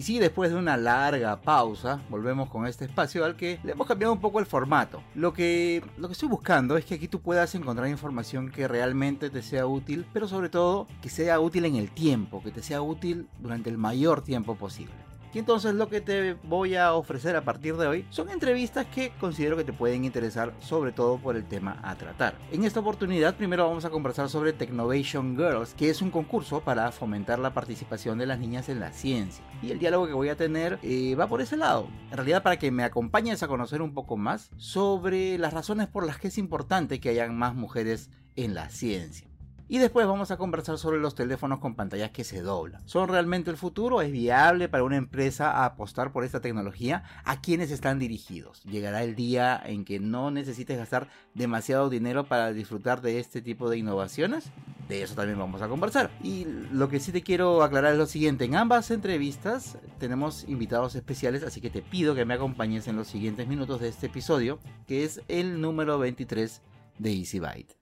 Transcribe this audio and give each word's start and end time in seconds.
Y 0.00 0.02
sí, 0.02 0.18
después 0.18 0.50
de 0.50 0.56
una 0.56 0.78
larga 0.78 1.42
pausa, 1.42 2.00
volvemos 2.08 2.48
con 2.48 2.66
este 2.66 2.86
espacio 2.86 3.22
al 3.22 3.36
que 3.36 3.60
le 3.62 3.72
hemos 3.72 3.86
cambiado 3.86 4.14
un 4.14 4.18
poco 4.18 4.40
el 4.40 4.46
formato. 4.46 5.02
Lo 5.14 5.34
que, 5.34 5.84
lo 5.98 6.08
que 6.08 6.12
estoy 6.12 6.30
buscando 6.30 6.78
es 6.78 6.86
que 6.86 6.94
aquí 6.94 7.06
tú 7.06 7.20
puedas 7.20 7.54
encontrar 7.54 7.86
información 7.86 8.50
que 8.50 8.66
realmente 8.66 9.28
te 9.28 9.42
sea 9.42 9.66
útil, 9.66 10.06
pero 10.14 10.26
sobre 10.26 10.48
todo 10.48 10.86
que 11.02 11.10
sea 11.10 11.38
útil 11.38 11.66
en 11.66 11.76
el 11.76 11.90
tiempo, 11.90 12.42
que 12.42 12.50
te 12.50 12.62
sea 12.62 12.80
útil 12.80 13.28
durante 13.40 13.68
el 13.68 13.76
mayor 13.76 14.22
tiempo 14.22 14.54
posible. 14.54 15.09
Y 15.32 15.38
entonces 15.38 15.74
lo 15.74 15.88
que 15.88 16.00
te 16.00 16.34
voy 16.42 16.74
a 16.74 16.94
ofrecer 16.94 17.36
a 17.36 17.44
partir 17.44 17.76
de 17.76 17.86
hoy 17.86 18.06
son 18.10 18.30
entrevistas 18.30 18.86
que 18.86 19.12
considero 19.20 19.56
que 19.56 19.64
te 19.64 19.72
pueden 19.72 20.04
interesar 20.04 20.52
sobre 20.58 20.92
todo 20.92 21.18
por 21.18 21.36
el 21.36 21.44
tema 21.44 21.78
a 21.82 21.94
tratar. 21.94 22.34
En 22.50 22.64
esta 22.64 22.80
oportunidad 22.80 23.36
primero 23.36 23.68
vamos 23.68 23.84
a 23.84 23.90
conversar 23.90 24.28
sobre 24.28 24.52
Technovation 24.52 25.36
Girls, 25.36 25.74
que 25.74 25.90
es 25.90 26.02
un 26.02 26.10
concurso 26.10 26.60
para 26.60 26.90
fomentar 26.90 27.38
la 27.38 27.54
participación 27.54 28.18
de 28.18 28.26
las 28.26 28.38
niñas 28.38 28.68
en 28.68 28.80
la 28.80 28.92
ciencia. 28.92 29.44
Y 29.62 29.70
el 29.70 29.78
diálogo 29.78 30.06
que 30.06 30.14
voy 30.14 30.30
a 30.30 30.36
tener 30.36 30.78
eh, 30.82 31.14
va 31.14 31.28
por 31.28 31.40
ese 31.40 31.56
lado. 31.56 31.86
En 32.10 32.16
realidad 32.16 32.42
para 32.42 32.58
que 32.58 32.70
me 32.70 32.82
acompañes 32.82 33.42
a 33.42 33.48
conocer 33.48 33.82
un 33.82 33.94
poco 33.94 34.16
más 34.16 34.50
sobre 34.56 35.38
las 35.38 35.52
razones 35.52 35.86
por 35.86 36.04
las 36.04 36.18
que 36.18 36.28
es 36.28 36.38
importante 36.38 37.00
que 37.00 37.10
hayan 37.10 37.36
más 37.36 37.54
mujeres 37.54 38.10
en 38.36 38.54
la 38.54 38.68
ciencia. 38.68 39.29
Y 39.72 39.78
después 39.78 40.04
vamos 40.04 40.32
a 40.32 40.36
conversar 40.36 40.78
sobre 40.78 40.98
los 40.98 41.14
teléfonos 41.14 41.60
con 41.60 41.76
pantallas 41.76 42.10
que 42.10 42.24
se 42.24 42.42
doblan. 42.42 42.82
¿Son 42.88 43.08
realmente 43.08 43.52
el 43.52 43.56
futuro? 43.56 44.02
¿Es 44.02 44.10
viable 44.10 44.68
para 44.68 44.82
una 44.82 44.96
empresa 44.96 45.64
apostar 45.64 46.10
por 46.10 46.24
esta 46.24 46.40
tecnología? 46.40 47.04
¿A 47.24 47.40
quiénes 47.40 47.70
están 47.70 48.00
dirigidos? 48.00 48.64
¿Llegará 48.64 49.04
el 49.04 49.14
día 49.14 49.62
en 49.64 49.84
que 49.84 50.00
no 50.00 50.32
necesites 50.32 50.76
gastar 50.76 51.06
demasiado 51.34 51.88
dinero 51.88 52.24
para 52.24 52.52
disfrutar 52.52 53.00
de 53.00 53.20
este 53.20 53.42
tipo 53.42 53.70
de 53.70 53.78
innovaciones? 53.78 54.50
De 54.88 55.04
eso 55.04 55.14
también 55.14 55.38
vamos 55.38 55.62
a 55.62 55.68
conversar. 55.68 56.10
Y 56.20 56.46
lo 56.72 56.88
que 56.88 56.98
sí 56.98 57.12
te 57.12 57.22
quiero 57.22 57.62
aclarar 57.62 57.92
es 57.92 57.98
lo 57.98 58.06
siguiente. 58.06 58.46
En 58.46 58.56
ambas 58.56 58.90
entrevistas 58.90 59.78
tenemos 60.00 60.48
invitados 60.48 60.96
especiales, 60.96 61.44
así 61.44 61.60
que 61.60 61.70
te 61.70 61.80
pido 61.80 62.16
que 62.16 62.24
me 62.24 62.34
acompañes 62.34 62.88
en 62.88 62.96
los 62.96 63.06
siguientes 63.06 63.46
minutos 63.46 63.80
de 63.80 63.86
este 63.86 64.06
episodio, 64.06 64.58
que 64.88 65.04
es 65.04 65.22
el 65.28 65.60
número 65.60 65.96
23 66.00 66.60
de 66.98 67.12
Easy 67.12 67.38
Byte. 67.38 67.78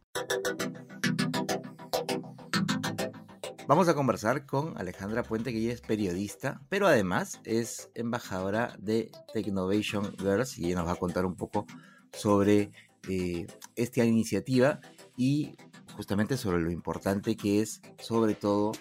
Vamos 3.69 3.87
a 3.87 3.95
conversar 3.95 4.47
con 4.47 4.79
Alejandra 4.79 5.23
Puente, 5.23 5.53
que 5.53 5.59
ella 5.59 5.75
es 5.75 5.83
periodista, 5.83 6.63
pero 6.71 6.87
además 6.87 7.39
es 7.45 7.91
embajadora 7.95 8.75
de 8.79 9.13
Technovation 9.35 10.17
Girls 10.17 10.59
y 10.59 10.65
ella 10.65 10.77
nos 10.77 10.89
va 10.89 10.93
a 10.93 10.97
contar 10.97 11.27
un 11.27 11.37
poco 11.37 11.67
sobre 12.15 12.71
eh, 13.11 13.47
esta 13.77 14.07
iniciativa 14.07 14.81
y 15.19 15.55
justamente 15.95 16.39
sobre 16.39 16.63
lo 16.63 16.71
importante 16.71 17.37
que 17.37 17.61
es, 17.61 17.83
sobre 18.01 18.33
todo 18.35 18.73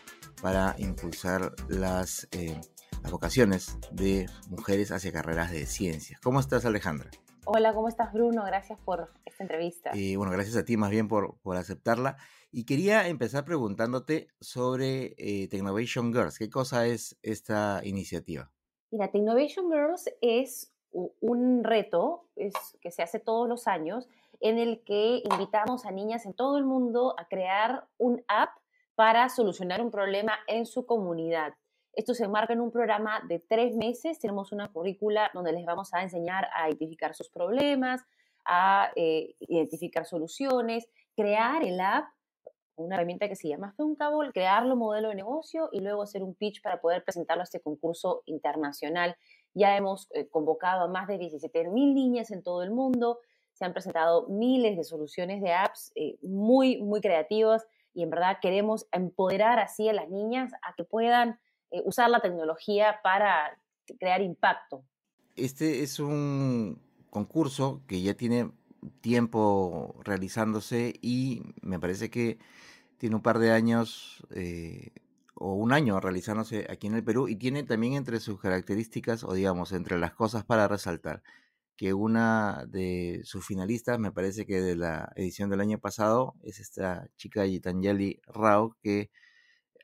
para 0.42 0.74
impulsar 0.78 1.54
las, 1.68 2.30
eh, 2.32 2.58
las 3.04 3.12
vocaciones 3.12 3.78
de 3.92 4.30
mujeres 4.48 4.94
hacia 4.94 5.12
carreras 5.12 5.52
de 5.52 5.66
ciencias. 5.66 6.22
¿Cómo 6.22 6.40
estás, 6.40 6.64
Alejandra? 6.64 7.12
Hola, 7.50 7.74
¿cómo 7.74 7.88
estás, 7.88 8.12
Bruno? 8.12 8.44
Gracias 8.44 8.78
por 8.78 9.10
esta 9.24 9.42
entrevista. 9.42 9.92
Eh, 9.96 10.18
bueno, 10.18 10.34
gracias 10.34 10.58
a 10.58 10.66
ti 10.66 10.76
más 10.76 10.90
bien 10.90 11.08
por, 11.08 11.38
por 11.40 11.56
aceptarla. 11.56 12.18
Y 12.52 12.66
quería 12.66 13.08
empezar 13.08 13.46
preguntándote 13.46 14.28
sobre 14.42 15.16
eh, 15.18 15.48
Technovation 15.48 16.12
Girls. 16.12 16.38
¿Qué 16.38 16.50
cosa 16.50 16.88
es 16.88 17.18
esta 17.24 17.80
iniciativa? 17.86 18.52
Mira, 18.92 19.10
Technovation 19.12 19.72
Girls 19.72 20.10
es 20.20 20.74
un 20.92 21.64
reto 21.64 22.28
es, 22.36 22.54
que 22.82 22.92
se 22.92 23.02
hace 23.02 23.20
todos 23.22 23.48
los 23.48 23.70
años 23.70 24.10
en 24.42 24.58
el 24.58 24.84
que 24.84 25.22
invitamos 25.24 25.86
a 25.86 25.92
niñas 25.92 26.26
en 26.26 26.34
todo 26.34 26.58
el 26.58 26.66
mundo 26.66 27.16
a 27.18 27.30
crear 27.30 27.88
un 27.98 28.26
app 28.28 28.50
para 28.96 29.30
solucionar 29.30 29.82
un 29.82 29.92
problema 29.92 30.34
en 30.48 30.66
su 30.66 30.86
comunidad. 30.86 31.54
Esto 31.98 32.14
se 32.14 32.26
enmarca 32.26 32.54
en 32.54 32.62
un 32.62 32.72
programa 32.72 33.22
de 33.28 33.40
tres 33.40 33.76
meses. 33.76 34.20
Tenemos 34.20 34.52
una 34.52 34.72
currícula 34.72 35.32
donde 35.34 35.52
les 35.52 35.66
vamos 35.66 35.92
a 35.96 36.04
enseñar 36.04 36.48
a 36.54 36.70
identificar 36.70 37.16
sus 37.16 37.28
problemas, 37.28 38.06
a 38.46 38.92
eh, 38.96 39.34
identificar 39.40 40.06
soluciones, 40.06 40.88
crear 41.16 41.64
el 41.64 41.80
app 41.80 42.06
una 42.76 42.96
herramienta 42.96 43.28
que 43.28 43.36
se 43.36 43.48
llama 43.48 43.74
Thunkable, 43.76 44.32
crearlo 44.32 44.76
modelo 44.76 45.10
de 45.10 45.16
negocio 45.16 45.70
y 45.72 45.80
luego 45.80 46.04
hacer 46.04 46.22
un 46.22 46.36
pitch 46.36 46.62
para 46.62 46.80
poder 46.80 47.04
presentarlo 47.04 47.42
a 47.42 47.46
este 47.46 47.60
concurso 47.60 48.22
internacional. 48.28 49.18
Ya 49.56 49.76
hemos 49.76 50.08
eh, 50.12 50.28
convocado 50.28 50.86
a 50.86 50.88
más 50.88 51.08
de 51.08 51.18
17 51.18 51.70
mil 51.70 51.96
niñas 51.96 52.30
en 52.30 52.44
todo 52.44 52.62
el 52.62 52.70
mundo, 52.70 53.22
se 53.54 53.66
han 53.66 53.74
presentado 53.74 54.28
miles 54.28 54.78
de 54.78 54.84
soluciones 54.84 55.42
de 55.42 55.52
apps 55.52 55.92
eh, 55.96 56.20
muy, 56.22 56.80
muy 56.84 57.02
creativas 57.02 57.66
y 57.96 58.04
en 58.04 58.12
verdad 58.12 58.38
queremos 58.40 58.86
empoderar 58.92 59.58
así 59.58 59.90
a 59.90 59.94
las 59.94 60.10
niñas 60.10 60.52
a 60.62 60.76
que 60.76 60.84
puedan 60.84 61.40
eh, 61.72 61.82
usar 61.86 62.10
la 62.10 62.22
tecnología 62.22 63.00
para 63.04 63.58
crear 64.00 64.22
impacto. 64.22 64.84
Este 65.36 65.84
es 65.84 66.00
un 66.00 66.82
concurso 67.10 67.82
que 67.88 68.02
ya 68.02 68.16
tiene 68.16 68.52
tiempo 69.02 70.00
realizándose 70.04 70.94
y 71.02 71.42
me 71.62 71.80
parece 71.80 72.10
que 72.10 72.38
tiene 72.98 73.16
un 73.16 73.22
par 73.22 73.40
de 73.40 73.52
años 73.52 74.26
eh, 74.32 74.92
o 75.36 75.54
un 75.54 75.72
año 75.72 76.00
realizándose 76.00 76.66
aquí 76.70 76.88
en 76.88 76.96
el 76.96 77.04
Perú 77.04 77.28
y 77.28 77.36
tiene 77.36 77.64
también 77.64 77.94
entre 77.94 78.20
sus 78.20 78.40
características 78.40 79.24
o 79.24 79.34
digamos 79.34 79.72
entre 79.72 80.00
las 80.00 80.14
cosas 80.14 80.44
para 80.44 80.68
resaltar 80.68 81.22
que 81.78 81.94
una 81.94 82.66
de 82.68 83.22
sus 83.24 83.46
finalistas, 83.46 84.00
me 84.00 84.12
parece 84.12 84.46
que 84.48 84.60
de 84.60 84.76
la 84.76 85.12
edición 85.16 85.50
del 85.50 85.62
año 85.62 85.78
pasado, 85.78 86.34
es 86.42 86.60
esta 86.60 87.08
chica 87.18 87.46
Gitanyali 87.46 88.20
Rao, 88.26 88.76
que 88.82 89.12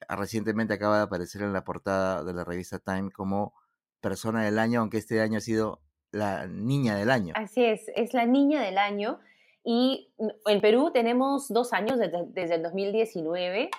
recientemente 0.10 0.74
acaba 0.74 0.98
de 0.98 1.04
aparecer 1.04 1.42
en 1.42 1.54
la 1.54 1.64
portada 1.64 2.24
de 2.24 2.34
la 2.34 2.44
revista 2.44 2.80
Time 2.80 3.12
como 3.12 3.54
persona 4.02 4.44
del 4.44 4.60
año, 4.60 4.82
aunque 4.82 4.98
este 4.98 5.22
año 5.22 5.38
ha 5.38 5.42
sido 5.42 5.82
la 6.12 6.48
niña 6.48 6.96
del 6.96 7.10
año. 7.10 7.34
Así 7.36 7.64
es, 7.64 7.90
es 7.96 8.14
la 8.14 8.26
niña 8.26 8.62
del 8.62 8.78
año. 8.78 9.20
Y 9.64 10.12
en 10.46 10.62
Perú 10.62 10.92
tenemos 10.94 11.48
dos 11.48 11.74
años 11.74 11.98
desde, 11.98 12.56
el 12.56 12.64
2019, 12.64 13.70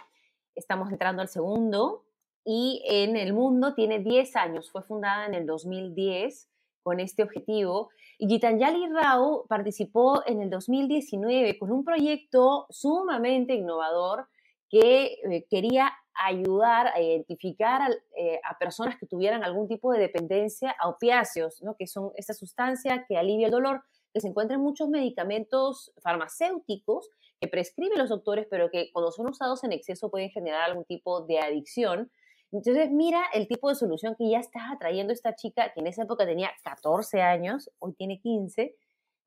estamos 0.55 0.91
entrando 0.91 1.23
al 1.23 1.29
segundo, 1.29 2.05
y 2.45 2.83
en 2.87 3.17
el 3.17 3.33
mundo 3.33 3.75
tiene 3.75 4.01
10 4.01 4.37
años, 4.37 4.71
fue 4.71 4.83
fundada 4.83 5.27
en 5.27 5.35
el 5.35 5.47
2010 5.47 6.49
con 6.83 7.01
este 7.01 7.23
objetivo. 7.23 7.91
Y 8.19 8.29
Gitanyali 8.29 8.87
Rao 8.89 9.47
participó 9.49 10.23
en 10.27 10.43
el 10.43 10.51
2019 10.51 11.59
con 11.59 11.71
un 11.73 11.85
proyecto 11.85 12.67
sumamente 12.71 13.55
innovador 13.55 14.29
que 14.75 15.21
eh, 15.23 15.47
quería 15.49 15.93
ayudar 16.15 16.89
a 16.89 17.01
identificar 17.01 17.81
eh, 18.17 18.41
a, 18.43 18.59
personas 18.59 18.99
que 18.99 19.07
tuvieran 19.07 19.45
algún 19.45 19.69
tipo 19.69 19.93
de 19.93 20.01
dependencia 20.01 20.75
a 20.81 20.89
opiáceos, 20.89 21.63
¿no? 21.63 21.77
que 21.77 21.87
son 21.87 22.11
esta 22.17 22.35
sustancia 22.35 23.05
que 23.07 23.17
alivia 23.17 23.47
el 23.47 23.53
dolor, 23.53 23.85
que 24.13 24.21
se 24.21 24.27
encuentran 24.27 24.61
muchos 24.61 24.89
medicamentos 24.89 25.93
farmacéuticos 26.03 27.09
que 27.41 27.47
prescriben 27.47 27.99
los 27.99 28.09
doctores, 28.09 28.49
pero 28.51 28.69
que 28.69 28.91
cuando 28.93 29.13
son 29.13 29.29
usados 29.29 29.63
en 29.63 29.71
exceso 29.71 30.11
pueden 30.11 30.31
generar 30.31 30.63
algún 30.63 30.85
tipo 30.85 31.21
de 31.21 31.39
adicción. 31.39 32.11
Entonces, 32.51 32.91
mira 32.91 33.23
el 33.33 33.47
tipo 33.47 33.69
de 33.69 33.77
solución 33.77 34.17
que 34.19 34.29
ya 34.29 34.41
está 34.41 34.77
trayendo 34.81 35.13
esta 35.13 35.37
chica, 35.37 35.73
que 35.73 35.81
en 35.81 35.87
esa 35.87 36.03
época 36.03 36.27
tenía 36.27 36.51
14 36.65 37.23
años, 37.23 37.71
hoy 37.79 37.93
tiene 37.95 38.19
15, 38.21 38.63
eh, 38.63 38.75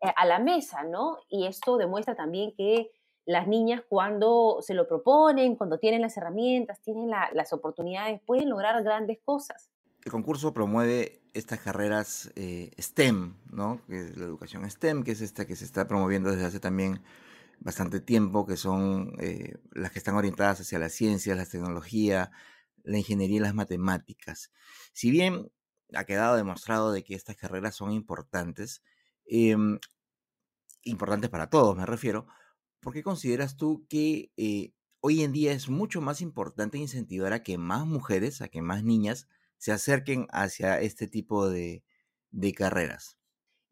a 0.02 0.26
la 0.26 0.40
mesa, 0.40 0.84
¿no? 0.84 1.20
Y 1.30 1.48
esto 1.48 1.78
demuestra 1.78 2.16
también 2.16 2.54
que 2.58 2.92
las 3.28 3.46
niñas 3.46 3.84
cuando 3.90 4.60
se 4.62 4.74
lo 4.74 4.88
proponen, 4.88 5.58
cuando 5.58 5.80
tienen 5.80 6.02
las 6.02 6.16
herramientas, 6.16 6.82
tienen 6.82 7.10
las 7.10 7.52
oportunidades, 7.52 8.22
pueden 8.26 8.50
lograr 8.50 8.82
grandes 8.84 9.20
cosas. 9.24 9.70
El 10.06 10.12
concurso 10.14 10.54
promueve 10.54 11.22
estas 11.34 11.60
carreras 11.60 12.32
eh, 12.38 12.72
STEM, 12.80 13.36
¿no? 13.52 13.82
Que 13.88 14.00
es 14.00 14.18
la 14.18 14.24
educación 14.24 14.64
STEM, 14.70 15.04
que 15.04 15.12
es 15.12 15.20
esta 15.20 15.46
que 15.46 15.58
se 15.58 15.66
está 15.66 15.86
promoviendo 15.90 16.32
desde 16.32 16.46
hace 16.46 16.62
también 16.62 17.04
bastante 17.60 18.00
tiempo, 18.00 18.46
que 18.46 18.56
son 18.56 19.12
eh, 19.20 19.58
las 19.74 19.92
que 19.92 20.00
están 20.00 20.16
orientadas 20.16 20.62
hacia 20.62 20.80
las 20.80 20.94
ciencias, 20.94 21.36
la 21.36 21.46
tecnología, 21.46 22.32
la 22.84 22.98
ingeniería 22.98 23.38
y 23.38 23.42
las 23.42 23.54
matemáticas. 23.54 24.54
Si 24.94 25.12
bien 25.12 25.52
ha 25.94 26.06
quedado 26.06 26.38
demostrado 26.38 26.94
de 26.94 27.04
que 27.04 27.14
estas 27.14 27.36
carreras 27.36 27.76
son 27.76 27.92
importantes, 27.92 28.82
em, 29.26 29.80
importantes 30.84 31.30
para 31.30 31.50
todos 31.50 31.76
me 31.76 31.86
refiero, 31.86 32.28
¿por 32.88 32.94
qué 32.94 33.04
consideras 33.04 33.58
tú 33.58 33.86
que 33.90 34.32
eh, 34.38 34.72
hoy 35.02 35.22
en 35.22 35.34
día 35.34 35.52
es 35.52 35.68
mucho 35.68 36.00
más 36.00 36.22
importante 36.22 36.78
incentivar 36.78 37.34
a 37.34 37.44
que 37.44 37.58
más 37.58 37.86
mujeres, 37.86 38.42
a 38.42 38.48
que 38.48 38.62
más 38.62 38.82
niñas 38.82 39.28
se 39.58 39.74
acerquen 39.74 40.26
hacia 40.32 40.80
este 40.80 41.06
tipo 41.10 41.50
de, 41.50 41.84
carreras? 42.56 43.18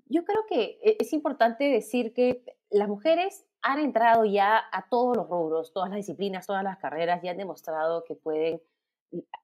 Yo 0.04 0.26
creo 0.26 0.42
que 0.50 0.82
e, 0.84 0.98
es 1.00 1.14
importante 1.14 1.64
decir 1.64 2.14
que 2.14 2.44
las 2.70 2.90
mujeres 2.90 3.46
han 3.62 3.80
entrado 3.80 4.26
ya 4.26 4.62
a 4.70 4.90
todos 4.90 5.16
los 5.16 5.30
rubros, 5.30 5.72
todas 5.72 5.90
las 5.90 5.96
disciplinas, 5.96 6.46
todas 6.46 6.66
las 6.66 6.78
carreras 6.80 7.24
y 7.24 7.30
han 7.30 7.38
demostrado 7.38 8.04
que 8.04 8.16
pueden 8.16 8.62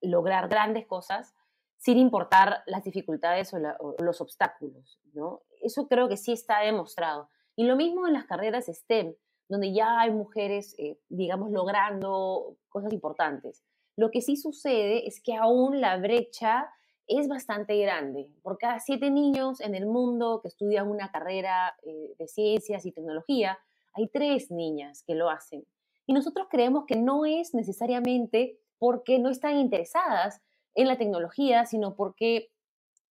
lograr 0.01 0.49
grandes 0.49 0.85
cosas 0.85 1.33
sin 1.77 1.97
importar 1.97 2.61
las 2.65 2.83
dificultades 2.83 3.53
o, 3.53 3.95
los 3.99 4.19
obstáculos, 4.19 4.99
¿no? 5.13 5.43
Eso 5.61 5.87
creo 5.87 6.09
que 6.09 6.17
sí 6.17 6.33
está 6.33 6.59
demostrado. 6.59 7.29
Y 7.55 7.63
lo 7.63 7.77
mismo 7.77 8.05
en 8.05 8.11
las 8.11 8.25
carreras 8.25 8.65
STEM, 8.65 9.15
donde 9.51 9.73
ya 9.73 9.99
hay 9.99 10.11
mujeres, 10.11 10.75
eh, 10.77 10.97
digamos, 11.09 11.51
logrando 11.51 12.55
cosas 12.69 12.93
importantes. 12.93 13.65
Lo 13.97 14.09
que 14.09 14.21
sí 14.21 14.37
sucede 14.37 15.05
es 15.05 15.21
que 15.21 15.35
aún 15.35 15.81
la 15.81 15.97
brecha 15.97 16.69
es 17.05 17.27
bastante 17.27 17.77
grande. 17.77 18.29
Por 18.43 18.57
cada 18.57 18.79
siete 18.79 19.11
niños 19.11 19.59
en 19.59 19.75
el 19.75 19.87
mundo 19.87 20.39
que 20.41 20.47
estudian 20.47 20.89
una 20.89 21.11
carrera 21.11 21.75
eh, 21.83 22.15
de 22.17 22.27
ciencias 22.29 22.85
y 22.85 22.93
tecnología, 22.93 23.59
hay 23.91 24.07
tres 24.07 24.51
niñas 24.51 25.03
que 25.05 25.15
lo 25.15 25.29
hacen. 25.29 25.65
Y 26.05 26.13
nosotros 26.13 26.47
creemos 26.49 26.85
que 26.87 26.95
no 26.95 27.25
es 27.25 27.53
necesariamente 27.53 28.57
porque 28.79 29.19
no 29.19 29.29
están 29.29 29.57
interesadas 29.57 30.41
en 30.75 30.87
la 30.87 30.97
tecnología, 30.97 31.65
sino 31.65 31.97
porque 31.97 32.53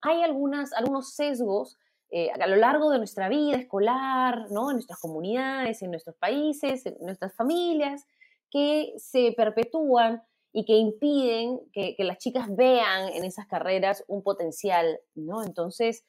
hay 0.01 0.23
algunas, 0.23 0.73
algunos 0.73 1.15
sesgos 1.15 1.77
eh, 2.11 2.31
a 2.33 2.47
lo 2.47 2.57
largo 2.57 2.91
de 2.91 2.99
nuestra 2.99 3.29
vida 3.29 3.57
escolar, 3.57 4.51
¿no? 4.51 4.71
en 4.71 4.77
nuestras 4.77 4.99
comunidades, 4.99 5.81
en 5.83 5.91
nuestros 5.91 6.17
países, 6.17 6.85
en 6.87 6.97
nuestras 7.01 7.35
familias, 7.35 8.05
que 8.51 8.95
se 8.97 9.33
perpetúan 9.37 10.23
y 10.53 10.65
que 10.65 10.77
impiden 10.77 11.61
que, 11.73 11.95
las 11.99 12.19
chicas 12.19 12.49
vean 12.57 13.11
en 13.11 13.25
esas 13.25 13.47
carreras 13.47 14.03
un 14.09 14.25
potencial, 14.25 14.99
¿no? 15.15 15.45
Entonces, 15.45 16.05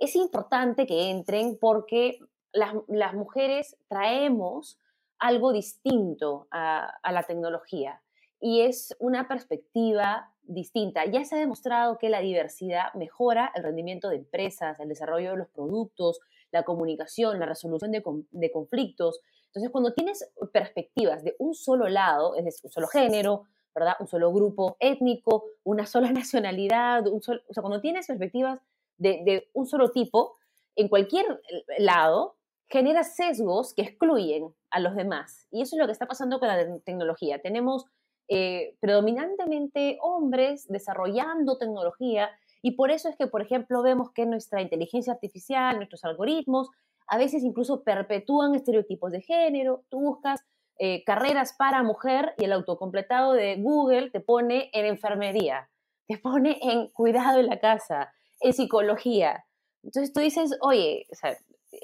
es 0.00 0.16
importante 0.16 0.86
que 0.86 1.10
entren 1.10 1.56
porque 1.60 2.18
las, 2.52 3.14
mujeres 3.14 3.76
traemos 3.88 4.80
algo 5.20 5.52
distinto 5.52 6.48
a 6.50 7.12
la 7.12 7.22
tecnología 7.22 8.02
y 8.40 8.60
es 8.60 8.94
una 8.98 9.28
perspectiva 9.28 10.33
distinta. 10.46 11.04
Ya 11.06 11.24
se 11.24 11.36
ha 11.36 11.38
demostrado 11.38 11.98
que 11.98 12.08
la 12.08 12.20
diversidad 12.20 12.92
mejora 12.94 13.52
el 13.54 13.62
rendimiento 13.62 14.08
de 14.08 14.16
empresas, 14.16 14.78
el 14.80 14.88
desarrollo 14.88 15.30
de 15.30 15.36
los 15.36 15.48
productos, 15.48 16.20
la 16.50 16.62
comunicación, 16.62 17.40
la 17.40 17.46
resolución 17.46 17.90
de, 17.90 18.50
conflictos. 18.52 19.20
Entonces, 19.46 19.70
cuando 19.70 19.92
tienes 19.92 20.30
perspectivas 20.52 21.24
de 21.24 21.34
un 21.38 21.54
solo 21.54 21.88
lado, 21.88 22.36
es 22.36 22.44
decir, 22.44 22.62
un 22.64 22.70
solo 22.70 22.86
género, 22.86 23.44
¿verdad? 23.74 23.94
Un 23.98 24.06
solo 24.06 24.32
grupo 24.32 24.76
étnico, 24.78 25.44
una 25.64 25.86
sola 25.86 26.10
nacionalidad, 26.12 27.06
un 27.08 27.22
solo, 27.22 27.40
o 27.48 27.54
sea, 27.54 27.62
cuando 27.62 27.80
tienes 27.80 28.06
perspectivas 28.06 28.60
de, 28.98 29.22
de 29.24 29.48
un 29.52 29.66
solo 29.66 29.90
tipo, 29.90 30.36
en 30.76 30.88
cualquier 30.88 31.40
lado, 31.78 32.36
genera 32.68 33.04
sesgos 33.04 33.74
que 33.74 33.82
excluyen 33.82 34.54
a 34.70 34.80
los 34.80 34.94
demás. 34.96 35.46
Y 35.50 35.62
eso 35.62 35.76
es 35.76 35.80
lo 35.80 35.86
que 35.86 35.92
está 35.92 36.06
pasando 36.06 36.38
con 36.38 36.48
la 36.48 36.78
tecnología. 36.80 37.40
Tenemos 37.40 37.86
eh, 38.28 38.76
predominantemente 38.80 39.98
hombres 40.00 40.66
desarrollando 40.68 41.58
tecnología 41.58 42.30
y 42.66 42.72
por 42.72 42.90
eso 42.90 43.10
es 43.10 43.16
que, 43.16 43.26
por 43.26 43.42
ejemplo, 43.42 43.82
vemos 43.82 44.10
que 44.12 44.24
nuestra 44.24 44.62
inteligencia 44.62 45.12
artificial, 45.12 45.76
nuestros 45.76 46.02
algoritmos, 46.02 46.70
a 47.06 47.18
veces 47.18 47.42
incluso 47.44 47.84
perpetúan 47.84 48.54
estereotipos 48.54 49.12
de 49.12 49.20
género. 49.20 49.84
Tú 49.90 50.00
buscas 50.00 50.40
eh, 50.78 51.04
carreras 51.04 51.52
para 51.58 51.82
mujer 51.82 52.32
y 52.38 52.44
el 52.44 52.52
autocompletado 52.52 53.34
de 53.34 53.56
Google 53.56 54.10
te 54.10 54.20
pone 54.20 54.70
en 54.72 54.86
enfermería, 54.86 55.68
te 56.08 56.16
pone 56.16 56.58
en 56.62 56.88
cuidado 56.88 57.38
en 57.38 57.48
la 57.48 57.60
casa, 57.60 58.14
en 58.40 58.54
psicología. 58.54 59.44
Entonces 59.82 60.14
tú 60.14 60.20
dices, 60.20 60.56
oye, 60.62 61.06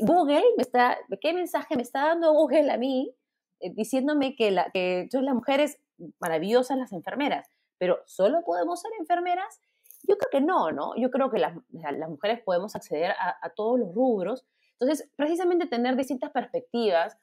Google 0.01 0.45
me 0.57 0.63
está, 0.63 0.97
¿qué 1.21 1.35
mensaje 1.35 1.77
me 1.77 1.83
está 1.83 2.07
dando 2.07 2.33
Google 2.33 2.71
a 2.71 2.79
mí 2.79 3.15
eh, 3.61 3.71
diciéndome 3.75 4.35
que, 4.35 4.51
la, 4.51 4.71
que 4.73 5.01
entonces 5.01 5.27
las 5.27 5.35
mujeres 5.35 5.79
maravillosas 6.21 6.79
las 6.79 6.93
enfermeras, 6.93 7.49
pero 7.79 8.01
¿solo 8.07 8.43
podemos 8.45 8.81
ser 8.81 8.93
enfermeras? 8.99 9.61
Yo 10.09 10.17
creo 10.17 10.31
que 10.31 10.41
no, 10.41 10.71
¿no? 10.71 10.95
Yo 10.97 11.11
creo 11.11 11.31
que 11.31 11.39
las, 11.39 11.55
las 11.71 12.11
mujeres 12.11 12.41
podemos 12.43 12.75
acceder 12.77 13.13
a, 13.13 13.51
todos 13.55 13.79
los 13.79 13.95
rubros. 13.95 14.47
Entonces, 14.79 15.11
precisamente 15.17 15.67
tener 15.67 15.97
distintas 15.97 16.31
perspectivas 16.31 17.17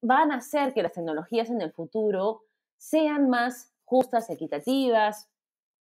van 0.00 0.32
a 0.32 0.36
hacer 0.36 0.72
que 0.72 0.82
las 0.82 0.92
tecnologías 0.92 1.50
en 1.50 1.60
el 1.60 1.72
futuro 1.72 2.42
sean 2.76 3.28
más 3.28 3.72
justas, 3.84 4.30
equitativas 4.30 5.30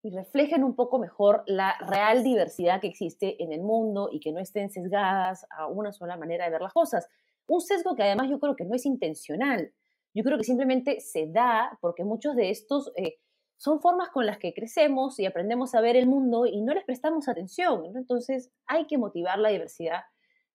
y 0.02 0.10
reflejen 0.10 0.64
un 0.64 0.76
poco 0.76 1.00
mejor 1.00 1.44
la 1.48 1.78
real 1.80 2.24
diversidad 2.24 2.82
que 2.82 2.88
existe 2.88 3.42
en 3.42 3.54
el 3.54 3.62
mundo 3.62 4.10
y 4.12 4.20
que 4.20 4.34
no 4.34 4.40
estén 4.40 4.70
sesgadas 4.70 5.46
a 5.50 5.68
una 5.68 5.94
sola 5.94 6.18
manera 6.18 6.46
de 6.46 6.52
ver 6.52 6.62
las 6.62 6.74
cosas. 6.74 7.08
Un 7.48 7.62
sesgo 7.62 7.96
que 7.96 8.04
además 8.04 8.30
yo 8.30 8.40
creo 8.40 8.56
que 8.56 8.66
no 8.66 8.76
es 8.76 8.86
intencional, 8.86 9.74
yo 10.14 10.24
creo 10.24 10.38
que 10.38 10.44
simplemente 10.44 11.00
se 11.00 11.28
da 11.28 11.78
porque 11.82 12.04
muchos 12.04 12.36
de 12.36 12.50
estos 12.50 12.92
eh, 12.96 13.20
son 13.58 13.80
formas 13.80 14.10
con 14.10 14.26
las 14.26 14.38
que 14.38 14.54
crecemos 14.54 15.20
y 15.20 15.26
aprendemos 15.26 15.74
a 15.74 15.82
ver 15.82 15.96
el 15.96 16.08
mundo 16.08 16.46
y 16.46 16.62
no 16.62 16.74
les 16.74 16.84
prestamos 16.84 17.28
atención. 17.28 17.96
Entonces 17.96 18.52
hay 18.66 18.86
que 18.88 18.98
motivar 18.98 19.40
la 19.40 19.50
diversidad 19.50 20.02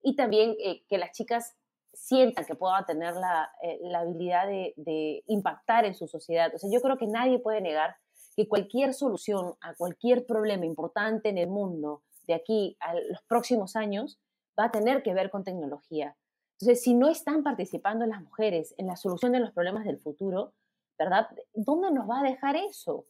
y 0.03 0.15
también 0.15 0.55
eh, 0.63 0.85
que 0.89 0.99
las 0.99 1.13
chicas 1.13 1.57
sientan 1.93 2.45
que 2.45 2.55
puedan 2.55 2.85
tener 2.85 3.15
la, 3.15 3.51
eh, 3.63 3.81
habilidad 3.97 4.47
de, 4.47 4.75
de, 4.77 5.25
impactar 5.27 5.85
en 5.85 5.95
su 5.95 6.07
sociedad. 6.07 6.55
O 6.55 6.59
sea, 6.59 6.71
yo 6.71 6.81
creo 6.81 6.99
que 6.99 7.07
nadie 7.07 7.39
puede 7.39 7.61
negar 7.61 7.97
que 8.37 8.47
cualquier 8.47 8.95
solución 8.95 9.55
a 9.61 9.75
cualquier 9.75 10.27
problema 10.27 10.67
importante 10.67 11.29
en 11.29 11.39
el 11.39 11.49
mundo 11.49 12.03
de 12.27 12.35
aquí 12.35 12.77
a 12.81 12.95
los 12.95 13.23
próximos 13.27 13.75
años 13.75 14.21
va 14.59 14.67
a 14.67 14.71
tener 14.71 15.03
que 15.03 15.15
ver 15.15 15.31
con 15.31 15.45
tecnología. 15.45 16.17
Entonces, 16.61 16.83
si 16.83 16.95
no 16.95 17.09
están 17.09 17.43
participando 17.43 18.05
las 18.07 18.21
mujeres 18.23 18.75
en 18.79 18.87
la 18.87 18.97
solución 18.97 19.33
de 19.33 19.41
los 19.41 19.53
problemas 19.53 19.85
del 19.85 19.99
futuro, 19.99 20.55
¿verdad? 20.99 21.29
¿Dónde 21.55 21.93
nos 21.93 22.09
va 22.09 22.21
a 22.21 22.25
dejar 22.25 22.57
eso? 22.57 23.07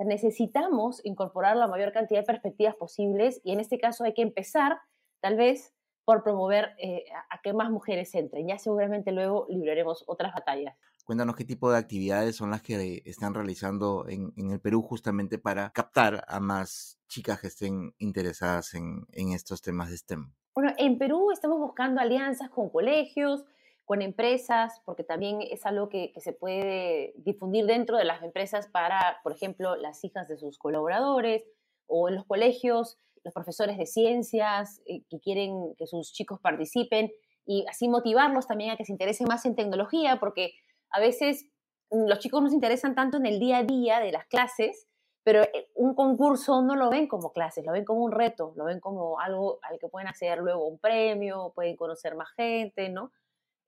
necesitamos 0.00 1.00
incorporar 1.04 1.56
la 1.56 1.66
mayor 1.66 1.92
cantidad 1.92 2.20
de 2.20 2.26
perspectivas 2.26 2.76
posibles 2.76 3.40
y 3.42 3.50
en 3.50 3.58
este 3.58 3.78
caso 3.78 4.04
hay 4.04 4.14
que 4.14 4.22
empezar, 4.22 4.78
tal 5.20 5.36
vez, 5.36 5.74
por 6.04 6.22
promover 6.22 6.70
eh, 6.78 7.04
a 7.30 7.40
que 7.42 7.52
más 7.52 7.70
mujeres 7.70 8.14
entren. 8.14 8.46
Ya 8.46 8.58
seguramente 8.58 9.12
luego 9.12 9.46
libraremos 9.50 10.04
otras 10.06 10.32
batallas. 10.32 10.76
Cuéntanos 11.04 11.36
qué 11.36 11.44
tipo 11.44 11.70
de 11.70 11.78
actividades 11.78 12.36
son 12.36 12.50
las 12.50 12.62
que 12.62 13.02
están 13.06 13.34
realizando 13.34 14.06
en, 14.08 14.32
el 14.36 14.60
Perú 14.60 14.82
justamente 14.82 15.38
para 15.38 15.70
captar 15.70 16.24
a 16.28 16.38
más 16.38 16.98
chicas 17.08 17.40
que 17.40 17.46
estén 17.48 17.94
interesadas 17.98 18.74
en, 18.74 19.06
en 19.12 19.32
estos 19.32 19.62
temas 19.62 19.90
de 19.90 19.96
STEM. 19.96 20.32
Bueno, 20.58 20.74
en 20.76 20.98
Perú 20.98 21.30
estamos 21.30 21.60
buscando 21.60 22.00
alianzas 22.00 22.50
con 22.50 22.68
colegios, 22.68 23.44
con 23.84 24.02
empresas, 24.02 24.82
porque 24.84 25.04
también 25.04 25.38
es 25.40 25.64
algo 25.64 25.88
que, 25.88 26.12
se 26.16 26.32
puede 26.32 27.12
difundir 27.14 27.64
dentro 27.64 27.96
de 27.96 28.04
las 28.04 28.24
empresas 28.24 28.66
para, 28.66 29.20
por 29.22 29.30
ejemplo, 29.30 29.76
las 29.76 30.02
hijas 30.02 30.26
de 30.26 30.36
sus 30.36 30.58
colaboradores 30.58 31.44
o 31.86 32.08
en 32.08 32.16
los 32.16 32.24
colegios, 32.24 32.98
los 33.22 33.32
profesores 33.32 33.78
de 33.78 33.86
ciencias 33.86 34.82
eh, 34.86 35.04
que 35.08 35.20
quieren 35.20 35.76
que 35.76 35.86
sus 35.86 36.12
chicos 36.12 36.40
participen 36.40 37.12
y 37.46 37.64
así 37.68 37.88
motivarlos 37.88 38.48
también 38.48 38.72
a 38.72 38.76
que 38.76 38.84
se 38.84 38.90
interesen 38.90 39.28
más 39.28 39.46
en 39.46 39.54
tecnología, 39.54 40.18
porque 40.18 40.54
a 40.90 40.98
veces 40.98 41.46
los 41.88 42.18
chicos 42.18 42.42
no 42.42 42.48
se 42.48 42.56
interesan 42.56 42.96
tanto 42.96 43.18
en 43.18 43.26
el 43.26 43.38
día 43.38 43.58
a 43.58 43.62
día 43.62 44.00
de 44.00 44.10
las 44.10 44.26
clases, 44.26 44.87
pero 45.28 45.42
eh, 45.42 45.68
un 45.74 45.94
concurso 45.94 46.62
no 46.62 46.74
lo 46.74 46.88
ven 46.88 47.06
como 47.06 47.34
clases, 47.34 47.62
lo 47.66 47.72
ven 47.72 47.84
como 47.84 48.02
un 48.02 48.12
reto, 48.12 48.54
lo 48.56 48.64
ven 48.64 48.80
como 48.80 49.20
algo 49.20 49.58
al 49.60 49.78
que 49.78 49.86
pueden 49.86 50.08
acceder 50.08 50.38
luego 50.38 50.66
un 50.66 50.78
premio, 50.78 51.52
pueden 51.54 51.76
conocer 51.76 52.14
más 52.14 52.30
gente, 52.30 52.88
¿no? 52.88 53.12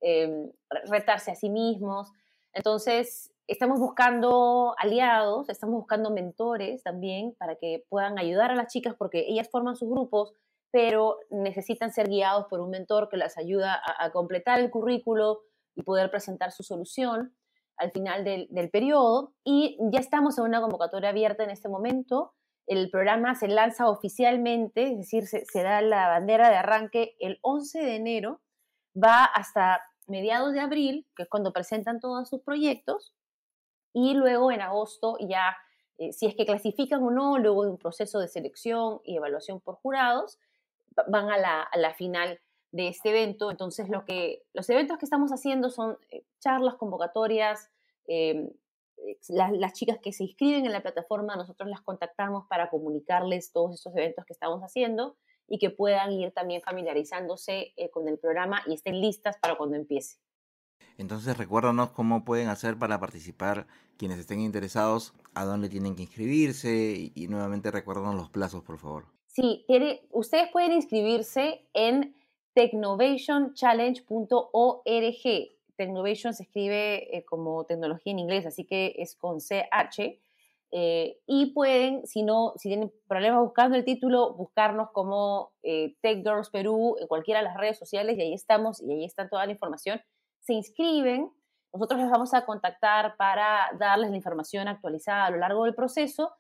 Em, 0.00 0.50
retarse 0.87 1.31
a 1.31 1.35
sí 1.35 1.50
mismos. 1.50 2.11
Entonces, 2.55 3.31
estamos 3.47 3.79
buscando 3.79 4.75
aliados, 4.79 5.50
estamos 5.50 5.75
buscando 5.75 6.11
mentores 6.11 6.83
también 6.83 7.35
para 7.38 7.57
que 7.57 7.85
puedan 7.90 8.19
ayudar 8.19 8.50
a 8.50 8.55
las 8.55 8.73
chicas 8.73 8.95
porque 8.99 9.26
ellas 9.29 9.50
forman 9.50 9.76
sus 9.76 9.90
grupos, 9.90 10.33
pero 10.71 11.19
necesitan 11.29 11.93
ser 11.93 12.09
guiados 12.09 12.47
por 12.47 12.61
un 12.61 12.71
mentor 12.71 13.11
que 13.11 13.19
las 13.19 13.37
ayuda 13.37 13.83
a 13.99 14.11
completar 14.12 14.61
el 14.61 14.71
currículo 14.71 15.43
y 15.75 15.83
poder 15.83 16.11
presentar 16.11 16.52
su 16.52 16.62
solución 16.62 17.35
al 17.81 17.93
final 17.93 18.25
del, 18.25 18.71
periodo 18.71 19.33
y 19.43 19.79
ya 19.91 20.01
estamos 20.01 20.37
en 20.39 20.45
una 20.45 20.61
convocatoria 20.61 21.09
abierta 21.09 21.45
en 21.45 21.51
este 21.51 21.71
momento. 21.71 22.35
El 22.67 22.91
programa 22.91 23.35
se 23.35 23.49
lanza 23.49 23.89
oficialmente, 23.89 24.93
es 24.93 24.99
decir, 24.99 25.27
se, 25.27 25.63
da 25.63 25.81
la 25.81 26.09
bandera 26.09 26.51
de 26.51 26.57
arranque 26.57 27.17
el 27.19 27.39
11 27.41 27.81
de 27.81 27.97
enero, 27.97 28.43
va 28.95 29.25
hasta 29.25 29.81
mediados 30.07 30.53
de 30.53 30.61
abril, 30.61 31.07
que 31.17 31.23
es 31.23 31.29
cuando 31.29 31.55
presentan 31.55 32.01
todos 32.01 32.29
sus 32.29 32.43
proyectos, 32.43 33.15
y 33.95 34.13
luego 34.13 34.53
en 34.53 34.61
agosto 34.61 35.17
ya, 35.19 35.57
eh, 35.97 36.13
si 36.13 36.27
es 36.27 36.37
que 36.37 36.45
clasifican 36.45 37.03
o 37.03 37.11
no, 37.11 37.39
luego 37.39 37.65
de 37.65 37.71
un 37.71 37.79
proceso 37.79 38.21
de 38.21 38.29
selección 38.29 39.01
y 39.05 39.17
evaluación 39.17 39.61
por 39.61 39.77
jurados, 39.77 40.39
van 41.09 41.31
a 41.31 41.39
la, 41.39 41.63
a 41.63 41.79
la 41.79 41.95
final 41.95 42.41
de 42.73 42.89
este 42.89 43.11
evento. 43.11 43.50
Entonces, 43.50 43.89
lo 43.89 44.05
que, 44.05 44.43
los 44.53 44.69
eventos 44.71 44.99
que 44.99 45.07
estamos 45.07 45.31
haciendo 45.31 45.71
son 45.71 45.99
eh, 46.11 46.25
charlas, 46.39 46.75
convocatorias. 46.77 47.71
Em, 48.07 48.49
eh, 49.07 49.19
las, 49.29 49.73
chicas 49.73 49.99
que 50.03 50.12
se 50.12 50.25
inscriben 50.25 50.67
en 50.67 50.73
la 50.73 50.83
plataforma, 50.83 51.37
nosotros 51.37 51.69
las 51.69 51.81
contactamos 51.81 52.47
para 52.49 52.71
comunicarles 52.71 53.53
todos 53.53 53.75
estos 53.75 53.95
eventos 53.97 54.25
que 54.25 54.33
estamos 54.33 54.61
haciendo 54.61 55.17
y 55.49 55.59
que 55.59 55.71
puedan 55.71 56.12
ir 56.12 56.33
también 56.33 56.62
familiarizándose 56.62 57.73
eh, 57.77 57.91
con 57.91 58.09
el 58.09 58.19
programa 58.19 58.62
y 58.67 58.75
estén 58.75 59.00
listas 59.00 59.37
para 59.39 59.57
cuando 59.57 59.77
empiece. 59.77 60.19
Entonces 60.97 61.37
recuérdanos 61.37 61.91
cómo 61.93 62.25
pueden 62.25 62.49
hacer 62.49 62.79
para 62.79 63.00
participar 63.00 63.67
quienes 63.97 64.19
estén 64.19 64.41
interesados, 64.41 65.15
a 65.35 65.45
dónde 65.45 65.69
tienen 65.69 65.97
que 65.97 66.03
inscribirse 66.03 66.71
y, 66.71 67.12
y 67.15 67.29
nuevamente 67.29 67.71
recuérdanos 67.71 68.15
los 68.15 68.29
plazos, 68.29 68.62
por 68.62 68.79
favor. 68.79 69.07
Sí, 69.27 69.65
tiene, 69.67 70.03
ustedes 70.11 70.50
pueden 70.53 70.73
inscribirse 70.73 71.67
en 71.73 72.20
technovationchallenge.org. 72.61 75.57
Technovation 75.76 76.35
se 76.35 76.43
escribe 76.43 77.17
eh, 77.17 77.25
como 77.25 77.64
tecnología 77.64 78.12
en 78.12 78.19
inglés, 78.19 78.45
así 78.45 78.67
que 78.67 78.95
es 78.99 79.17
con 79.17 79.38
CH. 79.38 80.21
Eh, 80.73 81.19
y 81.26 81.47
pueden, 81.52 82.07
si 82.07 82.23
no, 82.23 82.52
si 82.57 82.69
tienen 82.69 82.93
problemas 83.09 83.40
buscando 83.40 83.76
el 83.76 83.85
título, 83.85 84.35
buscarnos 84.35 84.90
como 84.90 85.52
eh, 85.62 85.97
Tech 86.02 86.19
Girls 86.19 86.50
Perú 86.50 86.97
en 87.00 87.09
cualquiera 87.09 87.40
de 87.40 87.47
las 87.47 87.57
redes 87.57 87.79
sociales 87.79 88.19
y 88.19 88.21
ahí 88.21 88.35
estamos 88.35 88.83
y 88.83 88.93
ahí 88.93 89.05
está 89.05 89.29
toda 89.29 89.47
la 89.47 89.52
información. 89.52 90.02
Se 90.40 90.52
inscriben, 90.52 91.33
nosotros 91.73 91.99
les 91.99 92.11
vamos 92.11 92.35
a 92.35 92.45
contactar 92.45 93.17
para 93.17 93.71
darles 93.79 94.11
la 94.11 94.17
información 94.17 94.69
actualizada 94.69 95.25
a 95.26 95.31
lo 95.31 95.38
largo 95.38 95.64
del 95.64 95.75
proceso. 95.75 96.35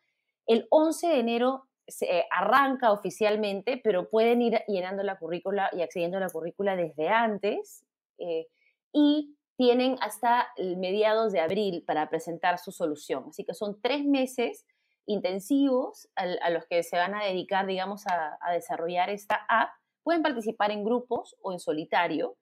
El 0.46 0.66
11 0.70 1.08
de 1.08 1.18
enero 1.18 1.69
se 1.90 2.24
arranca 2.30 2.92
oficialmente, 2.92 3.80
pero 3.82 4.08
pueden 4.08 4.42
ir 4.42 4.62
llenando 4.66 5.02
la 5.02 5.18
currícula 5.18 5.70
y 5.72 5.82
accediendo 5.82 6.16
a 6.16 6.20
la 6.20 6.30
currícula 6.30 6.76
desde 6.76 7.08
antes. 7.08 7.84
Eh, 8.18 8.46
y 8.92 9.36
tienen 9.56 9.98
hasta 10.00 10.48
mediados 10.78 11.32
de 11.32 11.40
abril 11.40 11.84
para 11.86 12.08
presentar 12.08 12.58
su 12.58 12.72
solución. 12.72 13.26
Así 13.28 13.44
que 13.44 13.52
son 13.52 13.78
tres 13.82 14.06
meses 14.06 14.64
intensivos 15.04 16.08
a, 16.14 16.48
los 16.48 16.64
que 16.66 16.82
se 16.82 16.96
van 16.96 17.14
a 17.14 17.24
dedicar, 17.24 17.66
digamos, 17.66 18.06
a, 18.06 18.38
desarrollar 18.52 19.10
esta 19.10 19.44
app. 19.48 19.68
Pueden 20.02 20.22
participar 20.22 20.70
en 20.70 20.82
grupos 20.82 21.36
o 21.42 21.52
en 21.52 21.58
solitario. 21.58 22.36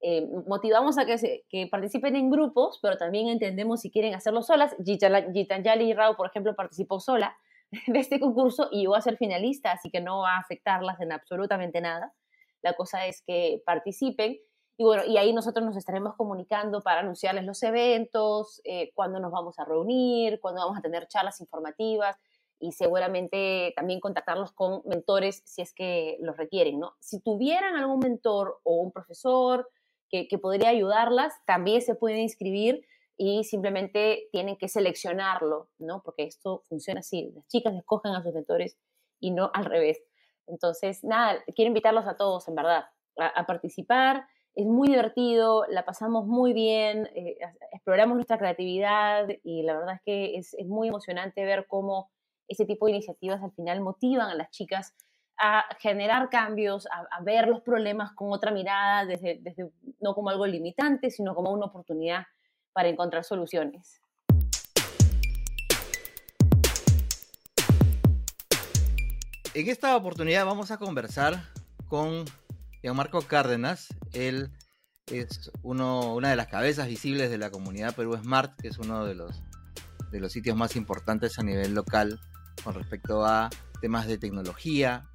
Eh, 0.00 0.26
motivamos 0.48 0.98
a 0.98 1.06
que, 1.06 1.44
que, 1.48 1.68
participen 1.68 2.16
en 2.16 2.28
grupos, 2.28 2.80
pero 2.82 2.96
también 2.96 3.28
entendemos 3.28 3.80
si 3.80 3.90
quieren 3.90 4.14
hacerlo 4.14 4.42
solas. 4.42 4.74
Gitanjali 4.84 5.92
Rao, 5.94 6.16
por 6.16 6.26
ejemplo, 6.26 6.56
participó 6.56 6.98
sola 6.98 7.36
de 7.86 7.98
este 7.98 8.20
concurso 8.20 8.68
y 8.70 8.80
llegó 8.80 8.94
a 8.94 9.00
ser 9.00 9.16
finalista, 9.16 9.72
así 9.72 9.90
que 9.90 10.00
no 10.00 10.20
va 10.20 10.36
a 10.36 10.40
afectarlas 10.40 11.00
en 11.00 11.12
absolutamente 11.12 11.80
nada. 11.80 12.14
La 12.62 12.74
cosa 12.74 13.06
es 13.06 13.22
que 13.22 13.62
participen 13.66 14.38
y 14.76 14.84
bueno, 14.84 15.04
y 15.06 15.16
ahí 15.18 15.32
nosotros 15.32 15.64
nos 15.64 15.76
estaremos 15.76 16.16
comunicando 16.16 16.80
para 16.82 17.00
anunciarles 17.00 17.44
los 17.44 17.62
eventos, 17.62 18.60
eh, 18.64 18.90
cuándo 18.94 19.20
nos 19.20 19.30
vamos 19.30 19.58
a 19.58 19.64
reunir, 19.64 20.40
cuándo 20.40 20.62
vamos 20.62 20.76
a 20.76 20.82
tener 20.82 21.06
charlas 21.06 21.40
informativas 21.40 22.16
y 22.58 22.72
seguramente 22.72 23.72
también 23.76 24.00
contactarlos 24.00 24.52
con 24.52 24.82
mentores 24.86 25.42
si 25.44 25.62
es 25.62 25.72
que 25.72 26.16
los 26.20 26.36
requieren, 26.36 26.80
¿no? 26.80 26.94
Si 26.98 27.20
tuvieran 27.20 27.76
algún 27.76 28.00
mentor 28.00 28.60
o 28.64 28.76
un 28.76 28.90
profesor 28.90 29.68
que, 30.08 30.26
que 30.26 30.38
podría 30.38 30.70
ayudarlas, 30.70 31.34
también 31.46 31.80
se 31.80 31.94
pueden 31.94 32.18
inscribir 32.18 32.84
y 33.16 33.44
simplemente 33.44 34.28
tienen 34.32 34.56
que 34.56 34.68
seleccionarlo, 34.68 35.68
¿no? 35.78 36.02
Porque 36.02 36.24
esto 36.24 36.62
funciona 36.68 37.00
así, 37.00 37.30
las 37.34 37.46
chicas 37.48 37.74
escogen 37.74 38.14
a 38.14 38.22
sus 38.22 38.34
mentores 38.34 38.76
y 39.20 39.30
no 39.30 39.50
al 39.54 39.64
revés. 39.66 40.02
Entonces, 40.46 41.04
nada, 41.04 41.42
quiero 41.54 41.68
invitarlos 41.68 42.06
a 42.06 42.16
todos, 42.16 42.48
en 42.48 42.54
verdad, 42.54 42.84
a, 43.16 43.46
participar. 43.46 44.26
Es 44.54 44.66
muy 44.66 44.88
divertido, 44.88 45.64
la 45.68 45.84
pasamos 45.84 46.26
muy 46.26 46.52
bien, 46.52 47.08
eh, 47.14 47.38
exploramos 47.72 48.16
nuestra 48.16 48.38
creatividad 48.38 49.28
y 49.42 49.62
la 49.62 49.74
verdad 49.74 49.94
es 49.96 50.02
que 50.04 50.36
es, 50.36 50.54
muy 50.66 50.88
emocionante 50.88 51.44
ver 51.44 51.66
cómo 51.68 52.10
ese 52.46 52.66
tipo 52.66 52.86
de 52.86 52.92
iniciativas 52.92 53.42
al 53.42 53.52
final 53.52 53.80
motivan 53.80 54.28
a 54.28 54.34
las 54.34 54.50
chicas 54.50 54.94
a 55.38 55.64
generar 55.80 56.28
cambios, 56.30 56.86
a, 56.86 57.06
a 57.10 57.22
ver 57.22 57.48
los 57.48 57.62
problemas 57.62 58.12
con 58.12 58.32
otra 58.32 58.52
mirada, 58.52 59.06
desde, 59.06 59.38
desde, 59.40 59.70
no 60.00 60.14
como 60.14 60.30
algo 60.30 60.46
limitante, 60.46 61.10
sino 61.10 61.34
como 61.34 61.50
una 61.50 61.66
oportunidad 61.66 62.24
para 62.74 62.88
encontrar 62.88 63.24
soluciones. 63.24 64.00
En 69.54 69.68
esta 69.68 69.96
oportunidad 69.96 70.44
vamos 70.44 70.72
a 70.72 70.78
conversar 70.78 71.48
con 71.88 72.24
Marco 72.92 73.22
Cárdenas. 73.22 73.86
Él 74.12 74.50
es 75.06 75.52
uno, 75.62 76.14
una 76.14 76.30
de 76.30 76.36
las 76.36 76.48
cabezas 76.48 76.88
visibles 76.88 77.30
de 77.30 77.38
la 77.38 77.50
comunidad 77.50 77.94
Perú 77.94 78.16
Smart, 78.16 78.60
que 78.60 78.68
es 78.68 78.78
uno 78.78 79.06
de 79.06 79.14
los, 79.14 79.42
de 80.10 80.18
los 80.18 80.32
sitios 80.32 80.56
más 80.56 80.74
importantes 80.74 81.38
a 81.38 81.44
nivel 81.44 81.72
local 81.72 82.18
con 82.64 82.74
respecto 82.74 83.24
a 83.24 83.48
temas 83.80 84.08
de 84.08 84.18
tecnología, 84.18 85.08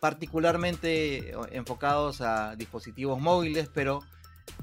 particularmente 0.00 1.32
enfocados 1.52 2.20
a 2.20 2.56
dispositivos 2.56 3.20
móviles, 3.20 3.70
pero 3.72 4.00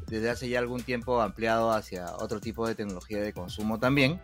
desde 0.07 0.29
hace 0.29 0.49
ya 0.49 0.59
algún 0.59 0.83
tiempo 0.83 1.21
ampliado 1.21 1.71
hacia 1.71 2.15
otro 2.17 2.39
tipo 2.39 2.67
de 2.67 2.75
tecnología 2.75 3.21
de 3.21 3.33
consumo 3.33 3.79
también. 3.79 4.21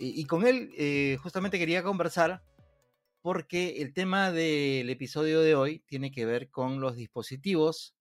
Y, 0.00 0.24
con 0.26 0.46
él 0.46 0.72
eh, 0.78 1.18
justamente 1.20 1.58
quería 1.58 1.82
conversar 1.82 2.42
porque 3.20 3.82
el 3.82 3.92
tema 3.92 4.30
del 4.30 4.88
episodio 4.90 5.40
de 5.40 5.56
hoy 5.56 5.80
tiene 5.80 6.12
que 6.12 6.24
ver 6.24 6.50
con 6.50 6.80
los 6.80 6.94
dispositivos 6.94 7.96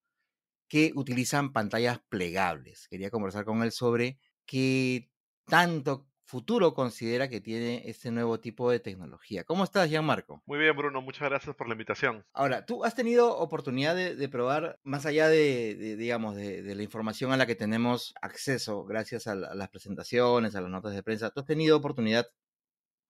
que 0.68 0.92
utilizan 0.96 1.54
pantallas 1.54 2.00
plegables. 2.08 2.88
Quería 2.88 3.10
conversar 3.10 3.46
con 3.46 3.64
él 3.64 3.72
sobre 3.72 4.20
qué 4.46 5.10
tanto 5.46 6.08
futuro 6.28 6.74
considera 6.74 7.30
que 7.30 7.40
tiene 7.40 7.84
este 7.86 8.12
nuevo 8.12 8.40
tipo 8.40 8.70
de 8.70 8.80
tecnología. 8.80 9.46
¿Cómo 9.46 9.64
estás, 9.64 9.90
Gianmarco? 9.90 10.44
Muy 10.46 10.60
bien, 10.60 10.76
Bruno, 10.76 11.02
muchas 11.02 11.30
gracias 11.30 11.56
por 11.56 11.68
la 11.68 11.74
invitación. 11.74 12.26
Ahora, 12.34 12.66
¿tú 12.66 12.84
has 12.84 12.96
tenido 12.96 13.38
oportunidad 13.38 13.96
de, 13.96 14.30
probar, 14.30 14.78
más 14.84 15.06
allá 15.06 15.30
de, 15.30 15.96
digamos, 15.98 16.36
de, 16.36 16.76
la 16.76 16.84
información 16.84 17.32
a 17.32 17.38
la 17.38 17.46
que 17.46 17.56
tenemos 17.56 18.14
acceso 18.22 18.84
gracias 18.84 19.26
a, 19.28 19.32
a, 19.32 19.56
las 19.56 19.70
presentaciones, 19.70 20.56
a 20.56 20.62
las 20.62 20.70
notas 20.70 20.94
de 20.94 21.02
prensa, 21.02 21.32
¿tú 21.32 21.40
has 21.40 21.46
tenido 21.46 21.78
oportunidad 21.78 22.28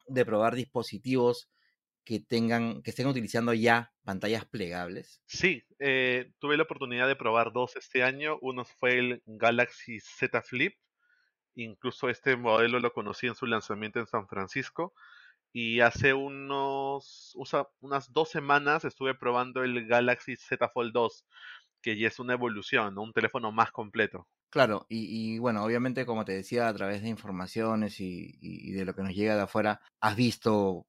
de 0.05 0.25
probar 0.25 0.55
dispositivos 0.55 1.50
que 2.07 2.19
tengan, 2.19 2.81
que 2.83 2.91
estén 2.91 3.07
utilizando 3.07 3.53
ya 3.53 3.91
pantallas 4.05 4.45
plegables? 4.45 5.21
Sí, 5.25 5.63
eh, 5.79 6.31
tuve 6.39 6.55
la 6.55 6.63
oportunidad 6.63 7.07
de 7.07 7.15
probar 7.15 7.51
dos 7.51 7.75
este 7.75 8.03
año. 8.03 8.38
Uno 8.41 8.63
fue 8.63 8.97
el 8.97 9.24
Galaxy 9.25 10.00
Z 10.00 10.41
Flip 10.43 10.75
Incluso 11.58 12.08
este 12.10 12.36
modelo 12.36 12.80
lo 12.80 12.94
conocí 12.94 13.26
en 13.26 13.36
su 13.36 13.48
lanzamiento 13.48 14.00
en 14.00 14.06
San 14.06 14.28
Francisco. 14.28 14.94
Y 15.52 15.80
hace 15.80 16.14
unos, 16.14 17.36
unas 17.80 18.14
dos 18.14 18.30
semanas 18.30 18.86
estuve 18.86 19.16
probando 19.16 19.64
el 19.64 19.88
Galaxy 19.88 20.36
Z 20.36 20.70
Fold 20.70 20.94
2, 20.94 21.26
que 21.82 21.98
ya 21.98 22.10
es 22.10 22.20
una 22.20 22.34
evolución, 22.34 22.98
un 23.00 23.12
teléfono 23.12 23.52
más 23.52 23.72
completo. 23.72 24.28
Claro, 24.50 24.86
y, 24.88 25.40
bueno, 25.40 25.64
obviamente 25.64 26.06
como 26.06 26.26
te 26.26 26.34
decía, 26.34 26.68
a 26.68 26.74
través 26.74 27.02
de 27.02 27.10
informaciones 27.10 28.00
y, 28.00 28.72
de 28.72 28.86
lo 28.86 28.94
que 28.94 29.04
nos 29.04 29.16
llega 29.16 29.36
de 29.36 29.42
afuera, 29.42 29.82
has 30.00 30.16
visto 30.16 30.86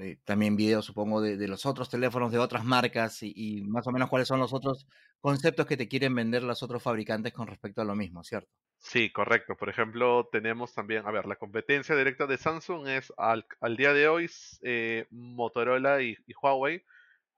eh, 0.00 0.18
también 0.24 0.56
videos, 0.56 0.84
supongo, 0.84 1.22
de, 1.22 1.48
los 1.48 1.64
otros 1.64 1.88
teléfonos 1.88 2.30
de 2.32 2.38
otras 2.38 2.64
marcas 2.64 3.22
y, 3.22 3.32
y, 3.34 3.62
más 3.62 3.86
o 3.86 3.92
menos 3.92 4.10
cuáles 4.10 4.28
son 4.28 4.40
los 4.40 4.52
otros 4.52 4.86
conceptos 5.20 5.66
que 5.66 5.76
te 5.76 5.88
quieren 5.88 6.14
vender 6.14 6.42
los 6.42 6.62
otros 6.62 6.82
fabricantes 6.82 7.32
con 7.32 7.46
respecto 7.46 7.80
a 7.80 7.84
lo 7.84 7.96
mismo, 7.96 8.22
¿cierto? 8.22 8.52
Sí, 8.82 9.10
correcto. 9.12 9.56
Por 9.56 9.68
ejemplo, 9.68 10.28
tenemos 10.32 10.74
también, 10.74 11.06
a 11.06 11.12
ver, 11.12 11.26
la 11.26 11.36
competencia 11.36 11.94
directa 11.96 12.26
de 12.26 12.36
Samsung 12.36 12.88
es 12.88 13.12
al, 13.16 13.46
día 13.76 13.92
de 13.92 14.08
hoy 14.08 14.28
eh, 14.62 15.06
Motorola 15.10 16.02
y, 16.02 16.16
Huawei. 16.42 16.84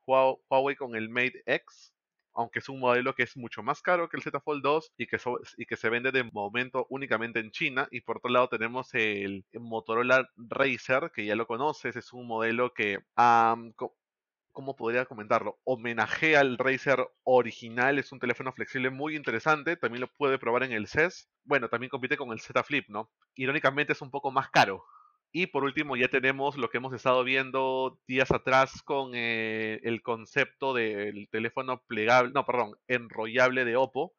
Huawei 0.06 0.76
con 0.76 0.96
el 0.96 1.10
Mate 1.10 1.42
X, 1.46 1.94
aunque 2.34 2.60
es 2.60 2.68
un 2.68 2.80
modelo 2.80 3.14
que 3.14 3.24
es 3.24 3.36
mucho 3.36 3.62
más 3.62 3.82
caro 3.82 4.08
que 4.08 4.16
el 4.16 4.22
Z 4.22 4.40
Fold 4.40 4.62
2 4.62 4.92
y 4.96 5.06
que, 5.06 5.18
y 5.58 5.66
que 5.66 5.76
se 5.76 5.90
vende 5.90 6.12
de 6.12 6.24
momento 6.24 6.86
únicamente 6.88 7.40
en 7.40 7.50
China. 7.50 7.88
Y 7.90 8.00
por 8.00 8.18
otro 8.18 8.30
lado 8.30 8.48
tenemos 8.48 8.94
el, 8.94 9.44
Motorola 9.52 10.28
Racer, 10.36 11.12
que 11.14 11.26
ya 11.26 11.36
lo 11.36 11.46
conoces, 11.46 11.94
es 11.94 12.12
un 12.14 12.26
modelo 12.26 12.72
que 12.72 13.00
¿cómo 14.54 14.76
podría 14.76 15.04
comentarlo? 15.04 15.58
Homenajea 15.64 16.40
al 16.40 16.56
Razer 16.56 17.06
original, 17.24 17.98
es 17.98 18.12
un 18.12 18.20
teléfono 18.20 18.52
flexible 18.52 18.88
muy 18.88 19.16
interesante, 19.16 19.76
también 19.76 20.00
lo 20.00 20.08
puede 20.08 20.38
probar 20.38 20.62
en 20.62 20.72
el 20.72 20.86
CES. 20.86 21.28
Bueno, 21.44 21.68
también 21.68 21.90
compite 21.90 22.16
con 22.16 22.32
el 22.32 22.40
Z 22.40 22.62
Flip, 22.62 22.88
¿no? 22.88 23.10
Irónicamente 23.34 23.92
es 23.92 24.00
un 24.00 24.10
poco 24.10 24.30
más 24.30 24.50
caro. 24.50 24.84
Y 25.32 25.48
por 25.48 25.64
último 25.64 25.96
ya 25.96 26.08
tenemos 26.08 26.56
lo 26.56 26.70
que 26.70 26.78
hemos 26.78 26.94
estado 26.94 27.24
viendo 27.24 27.98
días 28.06 28.30
atrás 28.30 28.82
con 28.84 29.10
eh, 29.14 29.80
el 29.82 30.00
concepto 30.00 30.72
del 30.72 31.28
teléfono 31.30 31.82
plegable, 31.88 32.32
no, 32.32 32.46
perdón, 32.46 32.76
enrollable 32.86 33.64
de 33.64 33.76
Oppo 33.76 34.14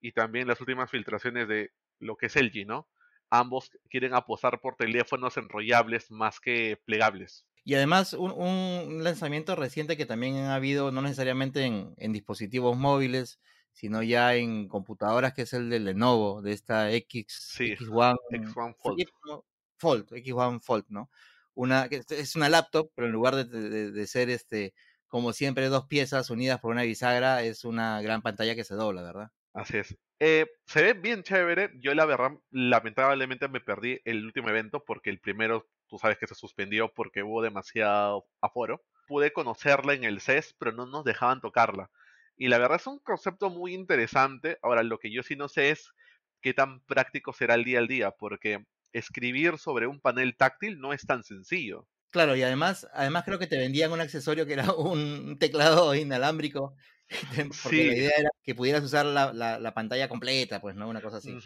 y 0.00 0.12
también 0.12 0.46
las 0.46 0.60
últimas 0.60 0.90
filtraciones 0.90 1.48
de 1.48 1.72
lo 1.98 2.16
que 2.16 2.26
es 2.26 2.36
LG, 2.36 2.66
¿no? 2.66 2.88
Ambos 3.30 3.70
quieren 3.90 4.14
apostar 4.14 4.60
por 4.60 4.76
teléfonos 4.76 5.36
enrollables 5.36 6.10
más 6.12 6.38
que 6.40 6.80
plegables. 6.84 7.44
Y 7.64 7.74
además 7.74 8.14
un, 8.14 9.04
lanzamiento 9.04 9.54
reciente 9.56 9.96
que 9.96 10.06
también 10.06 10.36
ha 10.36 10.54
habido, 10.54 10.92
no 10.92 11.02
necesariamente 11.02 11.64
en, 11.64 12.12
dispositivos 12.12 12.76
móviles, 12.76 13.40
sino 13.72 14.02
ya 14.02 14.34
en 14.34 14.68
computadoras, 14.68 15.34
que 15.34 15.42
es 15.42 15.52
el 15.52 15.70
de 15.70 15.80
Lenovo, 15.80 16.42
de 16.42 16.52
esta 16.52 16.90
X, 16.92 17.56
X1, 17.58 18.16
X1 18.30 18.76
Fold. 18.76 19.42
Fold, 19.78 20.08
X1 20.12 20.60
Fold, 20.60 20.84
¿no? 20.88 21.10
Una, 21.54 21.88
es 21.90 22.36
una 22.36 22.48
laptop, 22.48 22.90
pero 22.94 23.06
en 23.06 23.12
lugar 23.12 23.34
de, 23.36 24.06
ser 24.06 24.30
este 24.30 24.74
como 25.10 25.32
siempre, 25.32 25.66
dos 25.66 25.86
piezas 25.86 26.30
unidas 26.30 26.60
por 26.60 26.70
una 26.70 26.84
bisagra, 26.84 27.42
es 27.42 27.64
una 27.64 28.00
gran 28.00 28.22
pantalla 28.22 28.54
que 28.54 28.62
se 28.62 28.76
dobla, 28.76 29.02
¿verdad? 29.02 29.32
Así 29.52 29.78
es. 29.78 29.98
Eh, 30.20 30.46
se 30.66 30.82
ve 30.82 30.92
bien 30.92 31.24
chévere. 31.24 31.72
Yo 31.80 31.94
la 31.94 32.04
verdad, 32.06 32.38
lamentablemente 32.50 33.48
me 33.48 33.60
perdí 33.60 34.00
el 34.04 34.24
último 34.24 34.50
evento 34.50 34.84
porque 34.84 35.10
el 35.10 35.18
primero, 35.18 35.68
tú 35.90 35.98
sabes 35.98 36.16
que 36.16 36.26
se 36.26 36.34
suspendió 36.34 36.92
porque 36.94 37.22
hubo 37.22 37.42
demasiado 37.42 38.26
aforo. 38.40 38.82
Pude 39.08 39.32
conocerla 39.32 39.92
en 39.94 40.04
el 40.04 40.20
CES, 40.20 40.54
pero 40.58 40.72
no 40.72 40.86
nos 40.86 41.04
dejaban 41.04 41.40
tocarla. 41.40 41.90
Y 42.36 42.48
la 42.48 42.58
verdad 42.58 42.78
es 42.80 42.86
un 42.86 43.00
concepto 43.00 43.50
muy 43.50 43.74
interesante. 43.74 44.58
Ahora, 44.62 44.82
lo 44.82 44.98
que 44.98 45.12
yo 45.12 45.22
sí 45.22 45.36
no 45.36 45.48
sé 45.48 45.70
es 45.70 45.92
qué 46.40 46.54
tan 46.54 46.80
práctico 46.80 47.32
será 47.32 47.54
el 47.54 47.64
día 47.64 47.80
al 47.80 47.88
día, 47.88 48.12
porque 48.12 48.64
escribir 48.92 49.58
sobre 49.58 49.86
un 49.86 50.00
panel 50.00 50.36
táctil 50.36 50.80
no 50.80 50.92
es 50.92 51.04
tan 51.04 51.22
sencillo. 51.24 51.86
Claro, 52.10 52.34
y 52.34 52.42
además, 52.42 52.88
además 52.92 53.24
creo 53.24 53.38
que 53.38 53.46
te 53.46 53.58
vendían 53.58 53.92
un 53.92 54.00
accesorio 54.00 54.46
que 54.46 54.54
era 54.54 54.72
un 54.74 55.38
teclado 55.38 55.94
inalámbrico, 55.94 56.76
porque 57.62 57.86
la 57.86 57.94
idea 57.94 58.12
era 58.16 58.30
que 58.42 58.54
pudieras 58.54 58.82
usar 58.84 59.04
la, 59.06 59.32
la, 59.32 59.74
pantalla 59.74 60.08
completa, 60.08 60.60
pues, 60.60 60.76
¿no? 60.76 60.88
Una 60.88 61.02
cosa 61.02 61.18
así. 61.18 61.36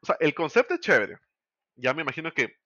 O 0.00 0.06
sea, 0.06 0.16
el 0.20 0.34
concepto 0.34 0.74
es 0.74 0.80
chévere. 0.80 1.18
Ya 1.76 1.92
me 1.92 2.02
imagino 2.02 2.32
que 2.32 2.56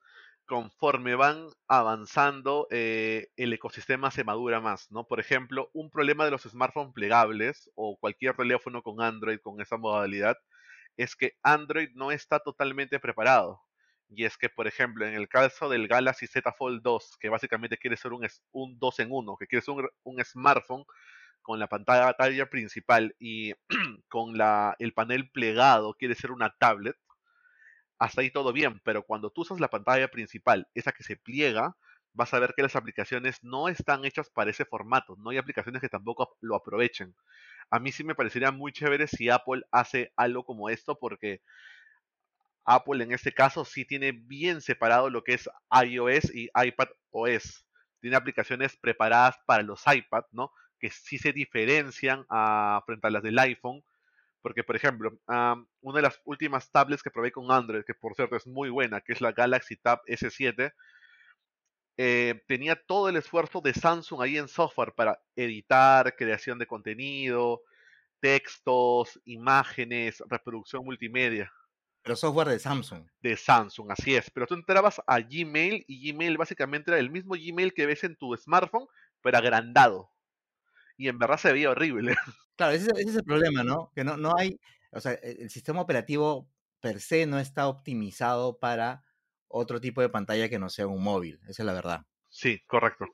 conforme 0.49 1.15
van 1.15 1.47
avanzando, 1.69 2.67
eh, 2.71 3.29
el 3.37 3.53
ecosistema 3.53 4.11
se 4.11 4.25
madura 4.25 4.61
más, 4.61 4.91
¿no? 4.91 5.07
Por 5.07 5.21
ejemplo, 5.21 5.71
un 5.75 5.91
problema 5.91 6.25
de 6.25 6.31
los 6.31 6.43
smartphones 6.43 6.95
plegables 6.95 7.71
o 7.75 7.99
cualquier 8.01 8.35
teléfono 8.35 8.83
con 8.83 9.03
Android 9.03 9.41
con 9.41 9.61
esa 9.61 9.77
modalidad 9.77 10.39
es 10.97 11.17
que 11.17 11.35
Android 11.43 11.91
no 11.95 12.13
está 12.13 12.41
totalmente 12.41 12.99
preparado. 12.99 13.63
Y 14.09 14.25
es 14.25 14.39
que, 14.39 14.49
por 14.49 14.67
ejemplo, 14.67 15.07
en 15.07 15.15
el 15.15 15.29
caso 15.29 15.69
del 15.69 15.87
Galaxy 15.87 16.27
Z 16.27 16.51
Fold 16.55 16.83
2, 16.83 17.19
que 17.21 17.29
básicamente 17.29 17.77
quiere 17.77 17.99
ser 17.99 18.15
un, 18.15 18.27
un 18.53 18.79
2 18.79 19.01
en 19.01 19.09
1, 19.11 19.37
que 19.37 19.47
quiere 19.47 19.63
ser 19.63 19.75
un, 20.03 20.25
smartphone 20.25 20.85
con 21.43 21.59
la 21.59 21.69
pantalla 21.69 22.15
principal 22.51 23.15
y 23.19 23.53
con 24.09 24.39
la, 24.39 24.77
el 24.79 24.95
panel 24.95 25.31
plegado, 25.31 25.95
quiere 25.95 26.15
ser 26.15 26.31
una 26.33 26.55
tablet, 26.59 26.97
hasta 27.99 28.21
ahí 28.21 28.31
todo 28.31 28.53
bien, 28.53 28.81
pero 28.85 29.03
cuando 29.03 29.31
tú 29.31 29.43
usas 29.43 29.61
la 29.61 29.69
pantalla 29.69 30.09
principal, 30.09 30.69
esa 30.75 30.93
que 30.93 31.03
se 31.03 31.17
pliega, 31.17 31.77
vas 32.13 32.33
a 32.35 32.39
ver 32.39 32.55
que 32.57 32.63
las 32.63 32.77
aplicaciones 32.77 33.43
no 33.43 33.69
están 33.69 34.05
hechas 34.05 34.31
para 34.31 34.51
ese 34.51 34.65
formato, 34.65 35.17
no 35.19 35.31
hay 35.31 35.39
aplicaciones 35.39 35.81
que 35.81 35.89
tampoco 35.89 36.37
lo 36.41 36.57
aprovechen. 36.57 37.15
A 37.71 37.79
mí 37.79 37.93
sí 37.93 38.05
me 38.05 38.15
parecería 38.15 38.51
muy 38.51 38.73
chévere 38.73 39.07
si 39.07 39.29
Apple 39.29 39.63
hace 39.71 40.13
algo 40.17 40.45
como 40.45 40.71
esto, 40.71 40.99
porque 40.99 41.43
Apple 42.65 43.03
en 43.03 43.13
este 43.13 43.33
caso 43.33 43.65
sí 43.65 43.85
tiene 43.85 44.13
bien 44.13 44.61
separado 44.61 45.11
lo 45.11 45.25
que 45.25 45.35
es 45.35 45.49
iOS 45.71 46.35
y 46.35 46.51
iPad 46.55 46.89
OS. 47.11 47.65
Tiene 48.01 48.17
aplicaciones 48.17 48.77
preparadas 48.77 49.37
para 49.47 49.63
los 49.63 49.83
iPad, 49.87 50.25
¿no? 50.33 50.53
Que 50.79 50.91
sí 50.91 51.19
se 51.19 51.33
diferencian 51.33 52.27
a, 52.29 52.83
frente 52.85 53.07
a 53.07 53.11
las 53.11 53.23
del 53.23 53.39
iPhone. 53.39 53.83
Porque, 54.49 54.65
por 54.65 54.77
ejemplo, 54.77 55.13
una 55.27 55.97
de 55.99 56.01
las 56.01 56.23
últimas 56.25 56.71
tablets 56.71 57.03
que 57.03 57.11
probé 57.11 57.31
con 57.31 57.53
Android, 57.53 57.85
que 57.85 57.93
por 57.93 58.15
cierto 58.15 58.35
es 58.35 58.47
muy 58.47 58.71
buena, 58.71 59.03
que 59.03 59.13
es 59.13 59.21
la 59.21 59.33
Galaxy 59.33 59.77
Tab 59.77 60.01
S7, 60.07 60.73
eh, 61.99 62.43
tenía 62.49 62.75
todo 62.75 63.11
el 63.11 63.17
esfuerzo 63.17 63.61
de 63.61 63.75
Samsung 63.75 64.23
ahí 64.23 64.39
en 64.39 64.49
software 64.49 64.95
para 64.97 65.21
editar, 65.37 66.17
creación 66.17 66.59
de 66.59 66.67
contenido, 66.67 67.61
textos, 68.21 69.21
imágenes, 69.27 70.23
reproducción 70.31 70.83
multimedia. 70.83 71.53
Pero 72.01 72.17
software 72.17 72.49
de 72.49 72.59
Samsung. 72.59 73.07
De 73.21 73.37
Samsung, 73.37 73.93
así 73.93 74.15
es. 74.15 74.31
Pero 74.31 74.47
tú 74.47 74.55
entrabas 74.55 74.99
a 75.07 75.21
Gmail 75.21 75.85
y 75.87 76.11
Gmail 76.11 76.39
básicamente 76.39 76.91
era 76.91 76.99
el 76.99 77.11
mismo 77.11 77.35
Gmail 77.35 77.75
que 77.75 77.85
ves 77.85 78.03
en 78.03 78.17
tu 78.17 78.35
smartphone, 78.35 78.87
pero 79.21 79.37
agrandado. 79.37 80.11
Y 80.97 81.09
en 81.09 81.19
verdad 81.19 81.37
se 81.37 81.53
veía 81.53 81.69
horrible. 81.69 82.17
Claro, 82.59 82.73
ese, 82.73 82.91
es 82.97 83.15
el 83.15 83.23
problema, 83.23 83.63
¿no? 83.63 83.93
Que 83.95 84.03
no, 84.03 84.17
no 84.17 84.35
hay, 84.37 84.59
o 84.91 85.01
sea, 85.01 85.13
e, 85.13 85.37
el 85.43 85.49
sistema 85.49 85.81
operativo 85.81 86.51
per 86.81 87.01
se 87.01 87.25
no 87.25 87.39
está 87.39 87.69
optimizado 87.69 88.59
para 88.59 89.05
otro 89.47 89.81
tipo 89.81 90.01
de 90.01 90.09
pantalla 90.09 90.49
que 90.49 90.59
no 90.59 90.69
sea 90.69 90.89
un 90.89 91.01
móvil. 91.01 91.39
Esa 91.49 91.63
es 91.63 91.67
la 91.67 91.73
verdad. 91.73 92.03
Sí, 92.29 92.61
correcto. 92.67 93.07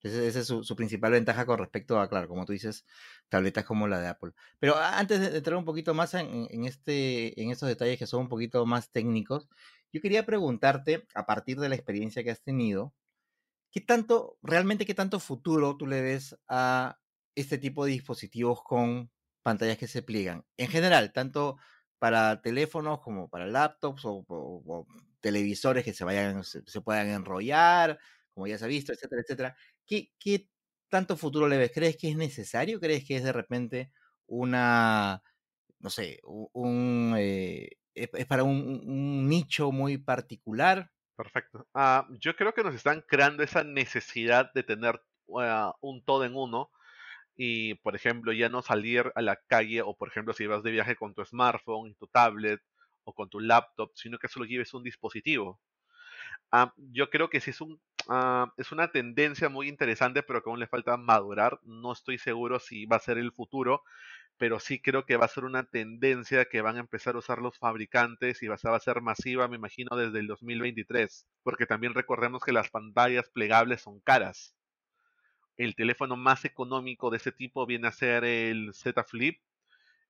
Esa 0.00 0.40
es 0.40 0.46
su, 0.46 0.76
principal 0.76 1.10
ventaja 1.10 1.44
con 1.44 1.58
respecto 1.58 1.98
a, 1.98 2.08
claro, 2.08 2.28
como 2.28 2.44
tú 2.44 2.52
dices, 2.52 2.86
tabletas 3.28 3.64
como 3.64 3.88
la 3.88 4.00
de 4.00 4.08
Apple. 4.08 4.32
Pero 4.60 4.76
antes 4.76 5.20
de 5.20 5.36
entrar 5.36 5.56
un 5.56 5.64
poquito 5.64 5.92
más 5.92 6.14
en, 6.14 6.64
este, 6.64 7.40
en 7.40 7.50
estos 7.50 7.68
detalles 7.68 7.98
que 7.98 8.06
son 8.06 8.22
un 8.22 8.28
poquito 8.28 8.64
más 8.64 8.92
técnicos, 8.92 9.48
yo 9.92 10.00
quería 10.00 10.24
preguntarte, 10.24 11.06
a 11.14 11.26
partir 11.26 11.58
de 11.58 11.68
la 11.68 11.74
experiencia 11.74 12.22
que 12.22 12.30
has 12.30 12.42
tenido, 12.42 12.94
¿qué 13.72 13.80
tanto, 13.80 14.38
realmente 14.42 14.86
qué 14.86 14.94
tanto 14.94 15.20
futuro 15.20 15.76
tú 15.76 15.86
le 15.86 16.00
ves 16.00 16.36
a 16.48 17.01
este 17.34 17.58
tipo 17.58 17.84
de 17.84 17.92
dispositivos 17.92 18.62
con 18.62 19.10
pantallas 19.42 19.78
que 19.78 19.88
se 19.88 20.02
pliegan? 20.02 20.44
En 20.56 20.68
general, 20.68 21.12
tanto 21.12 21.56
para 21.98 22.42
teléfonos 22.42 23.00
como 23.00 23.28
para 23.28 23.46
laptops 23.46 24.02
o, 24.04 24.86
televisores 25.20 25.84
que 25.84 25.92
se 25.92 26.04
vayan, 26.04 26.42
se 26.42 26.80
puedan 26.80 27.08
enrollar, 27.08 27.98
como 28.34 28.46
ya 28.46 28.58
se 28.58 28.64
ha 28.64 28.68
visto, 28.68 28.92
etcétera, 28.92 29.22
etcétera. 29.22 29.56
¿qué, 29.86 30.48
tanto 30.88 31.16
futuro 31.16 31.48
le 31.48 31.56
ves? 31.56 31.72
¿Crees 31.72 31.96
que 31.96 32.10
es 32.10 32.16
necesario? 32.16 32.80
¿Crees 32.80 33.04
que 33.04 33.16
es 33.16 33.24
de 33.24 33.32
repente 33.32 33.92
una, 34.26 35.22
no 35.78 35.90
sé, 35.90 36.20
un, 36.24 37.14
eh, 37.18 37.70
es, 37.94 38.26
para 38.26 38.44
un, 38.44 39.28
nicho 39.28 39.72
muy 39.72 39.98
particular? 39.98 40.90
Perfecto. 41.16 41.66
Ah, 41.74 42.06
yo 42.20 42.36
creo 42.36 42.52
que 42.54 42.62
nos 42.64 42.74
están 42.74 43.02
creando 43.06 43.42
esa 43.42 43.64
necesidad 43.64 44.52
de 44.54 44.62
tener 44.62 45.02
ah, 45.38 45.74
un 45.80 46.04
todo 46.04 46.24
en 46.24 46.34
uno 46.34 46.70
y, 47.36 47.74
por 47.76 47.96
ejemplo, 47.96 48.32
ya 48.32 48.48
no 48.48 48.62
salir 48.62 49.12
a 49.14 49.22
la 49.22 49.36
calle 49.36 49.82
o, 49.82 49.94
por 49.96 50.08
ejemplo, 50.08 50.34
si 50.34 50.46
vas 50.46 50.62
de 50.62 50.70
viaje 50.72 50.96
con 50.96 51.14
tu 51.14 51.24
smartphone 51.24 51.94
tu 51.96 52.06
tablet 52.06 52.60
o 53.04 53.14
con 53.14 53.28
tu 53.30 53.40
laptop, 53.40 53.90
sino 53.94 54.18
que 54.18 54.28
solo 54.28 54.46
lleves 54.46 54.74
un 54.74 54.82
dispositivo. 54.84 55.60
Ah, 56.50 56.72
yo 56.76 57.10
creo 57.10 57.30
que 57.30 57.40
sí 57.40 57.50
es, 57.50 57.60
un, 57.60 57.80
ah, 58.08 58.52
es 58.56 58.72
una 58.72 58.90
tendencia 58.92 59.48
muy 59.48 59.68
interesante, 59.68 60.22
pero 60.22 60.42
que 60.42 60.50
aún 60.50 60.60
le 60.60 60.66
falta 60.66 60.96
madurar. 60.96 61.58
No 61.64 61.92
estoy 61.92 62.18
seguro 62.18 62.58
si 62.60 62.86
va 62.86 62.96
a 62.96 63.00
ser 63.00 63.18
el 63.18 63.32
futuro, 63.32 63.82
pero 64.38 64.60
sí 64.60 64.80
creo 64.82 65.06
que 65.06 65.16
va 65.16 65.26
a 65.26 65.28
ser 65.28 65.44
una 65.44 65.64
tendencia 65.64 66.46
que 66.46 66.62
van 66.62 66.76
a 66.76 66.80
empezar 66.80 67.14
a 67.16 67.18
usar 67.18 67.38
los 67.40 67.58
fabricantes 67.58 68.42
y 68.42 68.48
va 68.48 68.56
a 68.56 68.80
ser 68.80 69.02
masiva, 69.02 69.48
me 69.48 69.56
imagino, 69.56 69.96
desde 69.96 70.20
el 70.20 70.26
2023. 70.26 71.26
Porque 71.42 71.66
también 71.66 71.94
recordemos 71.94 72.42
que 72.44 72.52
las 72.52 72.70
pantallas 72.70 73.30
plegables 73.30 73.82
son 73.82 74.00
caras. 74.00 74.54
El 75.62 75.76
teléfono 75.76 76.16
más 76.16 76.44
económico 76.44 77.08
de 77.08 77.18
ese 77.18 77.30
tipo 77.30 77.66
viene 77.66 77.86
a 77.86 77.92
ser 77.92 78.24
el 78.24 78.74
Z 78.74 79.04
Flip. 79.04 79.40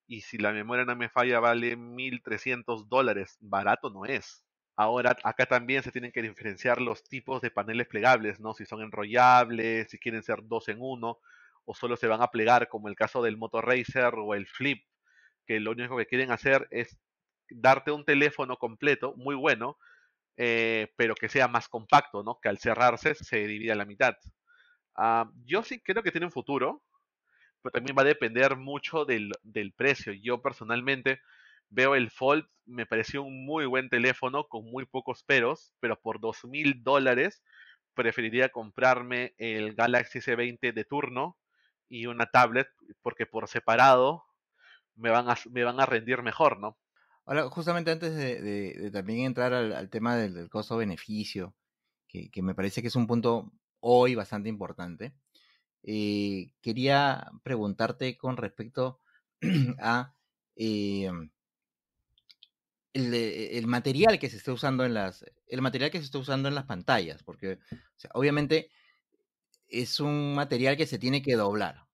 Y 0.06 0.22
si 0.22 0.38
la 0.38 0.50
memoria 0.50 0.86
no 0.86 0.96
me 0.96 1.10
falla, 1.10 1.40
vale 1.40 1.76
1.300 1.76 2.88
dólares. 2.88 3.36
Barato 3.38 3.90
no 3.90 4.06
es. 4.06 4.46
Ahora, 4.76 5.14
acá 5.22 5.44
también 5.44 5.82
se 5.82 5.92
tienen 5.92 6.10
que 6.10 6.22
diferenciar 6.22 6.80
los 6.80 7.04
tipos 7.04 7.42
de 7.42 7.50
paneles 7.50 7.86
plegables, 7.86 8.40
¿no? 8.40 8.54
Si 8.54 8.64
son 8.64 8.80
enrollables, 8.80 9.90
si 9.90 9.98
quieren 9.98 10.22
ser 10.22 10.38
dos 10.44 10.68
en 10.68 10.78
uno, 10.80 11.18
o 11.66 11.74
solo 11.74 11.98
se 11.98 12.06
van 12.08 12.22
a 12.22 12.28
plegar, 12.28 12.68
como 12.68 12.88
el 12.88 12.96
caso 12.96 13.22
del 13.22 13.36
Moto 13.36 13.60
Racer 13.60 14.14
o 14.16 14.34
el 14.34 14.46
Flip, 14.46 14.82
que 15.46 15.60
lo 15.60 15.72
único 15.72 15.98
que 15.98 16.06
quieren 16.06 16.30
hacer 16.32 16.66
es 16.70 16.98
darte 17.50 17.90
un 17.90 18.06
teléfono 18.06 18.56
completo, 18.56 19.14
muy 19.16 19.34
bueno, 19.34 19.76
eh, 20.38 20.94
pero 20.96 21.14
que 21.14 21.28
sea 21.28 21.48
más 21.48 21.68
compacto, 21.68 22.22
¿no? 22.22 22.40
Que 22.40 22.48
al 22.48 22.58
cerrarse 22.58 23.14
se 23.14 23.46
divide 23.46 23.72
a 23.72 23.76
la 23.76 23.84
mitad. 23.84 24.16
Ah, 24.96 25.30
yo 25.44 25.62
sí 25.62 25.80
creo 25.80 26.02
que 26.02 26.10
tiene 26.12 26.26
un 26.26 26.32
futuro, 26.32 26.82
pero 27.62 27.72
también 27.72 27.96
va 27.96 28.02
a 28.02 28.06
depender 28.06 28.56
mucho 28.56 29.04
del, 29.04 29.32
del 29.42 29.72
precio. 29.72 30.12
Yo 30.12 30.42
personalmente 30.42 31.20
Veo 31.74 31.94
el 31.94 32.10
Fold, 32.10 32.44
me 32.66 32.84
pareció 32.84 33.22
un 33.22 33.46
muy 33.46 33.64
buen 33.64 33.88
teléfono 33.88 34.46
con 34.46 34.70
muy 34.70 34.84
pocos 34.84 35.22
peros, 35.22 35.72
pero 35.80 35.98
por 35.98 36.20
dos 36.20 36.44
mil 36.44 36.82
dólares 36.82 37.42
preferiría 37.94 38.50
comprarme 38.50 39.34
el 39.38 39.74
Galaxy 39.74 40.18
S20 40.18 40.74
de 40.74 40.84
turno 40.84 41.38
y 41.88 42.04
una 42.04 42.26
tablet, 42.26 42.68
porque 43.00 43.24
por 43.24 43.48
separado 43.48 44.22
me 44.96 45.08
van 45.08 45.30
a, 45.30 45.36
me 45.50 45.64
van 45.64 45.80
a 45.80 45.86
rendir 45.86 46.20
mejor, 46.20 46.60
¿no? 46.60 46.76
Ahora, 47.24 47.48
justamente 47.48 47.90
antes 47.90 48.14
de, 48.16 48.90
también 48.92 49.20
entrar 49.20 49.54
al, 49.54 49.88
tema 49.88 50.16
del, 50.16 50.50
costo-beneficio, 50.50 51.54
que, 52.06 52.30
me 52.42 52.54
parece 52.54 52.82
que 52.82 52.88
es 52.88 52.96
un 52.96 53.06
punto 53.06 53.50
hoy 53.82 54.14
bastante 54.14 54.48
importante, 54.48 55.12
eh, 55.82 56.52
quería 56.62 57.30
preguntarte 57.42 58.16
con 58.16 58.36
respecto 58.36 59.00
a 59.80 60.14
eh, 60.56 61.10
el, 62.94 63.66
material 63.66 64.18
que 64.18 64.30
se 64.30 64.36
está 64.36 64.52
usando 64.52 64.84
en 64.84 64.94
las 64.94 65.24
el 65.46 65.62
material 65.62 65.90
que 65.90 65.98
se 65.98 66.04
está 66.04 66.18
usando 66.18 66.48
en 66.48 66.54
las 66.54 66.66
pantallas 66.66 67.22
porque 67.22 67.58
obviamente 68.14 68.70
es 69.68 69.98
un 70.00 70.34
material 70.34 70.76
que 70.76 70.86
se 70.86 70.98
tiene 70.98 71.22
que 71.22 71.34
doblar. 71.34 71.86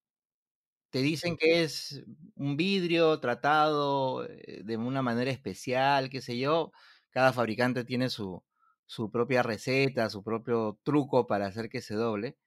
Te 0.90 1.00
dicen 1.00 1.36
que 1.36 1.62
es 1.62 2.02
un 2.34 2.56
vidrio 2.56 3.20
tratado 3.20 4.24
eh, 4.26 4.62
de 4.64 4.76
una 4.76 5.02
manera 5.02 5.30
especial 5.30 6.10
qué 6.10 6.20
sé 6.20 6.38
yo 6.38 6.72
cada 7.10 7.32
fabricante 7.32 7.84
tiene 7.84 8.10
su 8.10 8.42
su 8.88 9.12
propia 9.12 9.44
receta 9.44 10.10
su 10.10 10.24
propio 10.24 10.80
truco 10.84 11.28
para 11.28 11.46
hacer 11.48 11.70
que 11.70 11.82
se 11.82 11.94
doble 11.96 12.38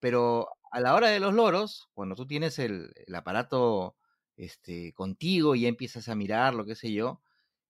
pero 0.00 0.48
a 0.72 0.80
la 0.80 0.94
hora 0.94 1.08
de 1.08 1.20
los 1.20 1.34
loros, 1.34 1.88
cuando 1.94 2.14
tú 2.16 2.26
tienes 2.26 2.58
el, 2.58 2.92
el 3.06 3.14
aparato 3.14 3.96
este, 4.36 4.92
contigo 4.94 5.54
y 5.54 5.62
ya 5.62 5.68
empiezas 5.68 6.08
a 6.08 6.14
mirar, 6.14 6.54
lo 6.54 6.64
que 6.66 6.74
sé 6.76 6.92
yo, 6.92 7.22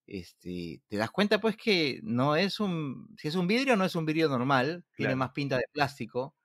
este, 0.07 0.83
te 0.87 0.97
das 0.97 1.11
cuenta 1.11 1.39
pues 1.41 1.57
que 1.57 1.99
no 2.03 2.35
es 2.35 2.59
un, 2.59 3.15
si 3.17 3.27
es 3.29 3.35
un 3.35 3.47
vidrio, 3.47 3.75
no 3.77 3.85
es 3.85 3.95
un 3.95 4.05
vidrio 4.05 4.29
normal, 4.29 4.85
tiene 4.95 5.15
más 5.15 5.31
pinta 5.31 5.57
de 5.57 5.65
plástico, 5.73 6.35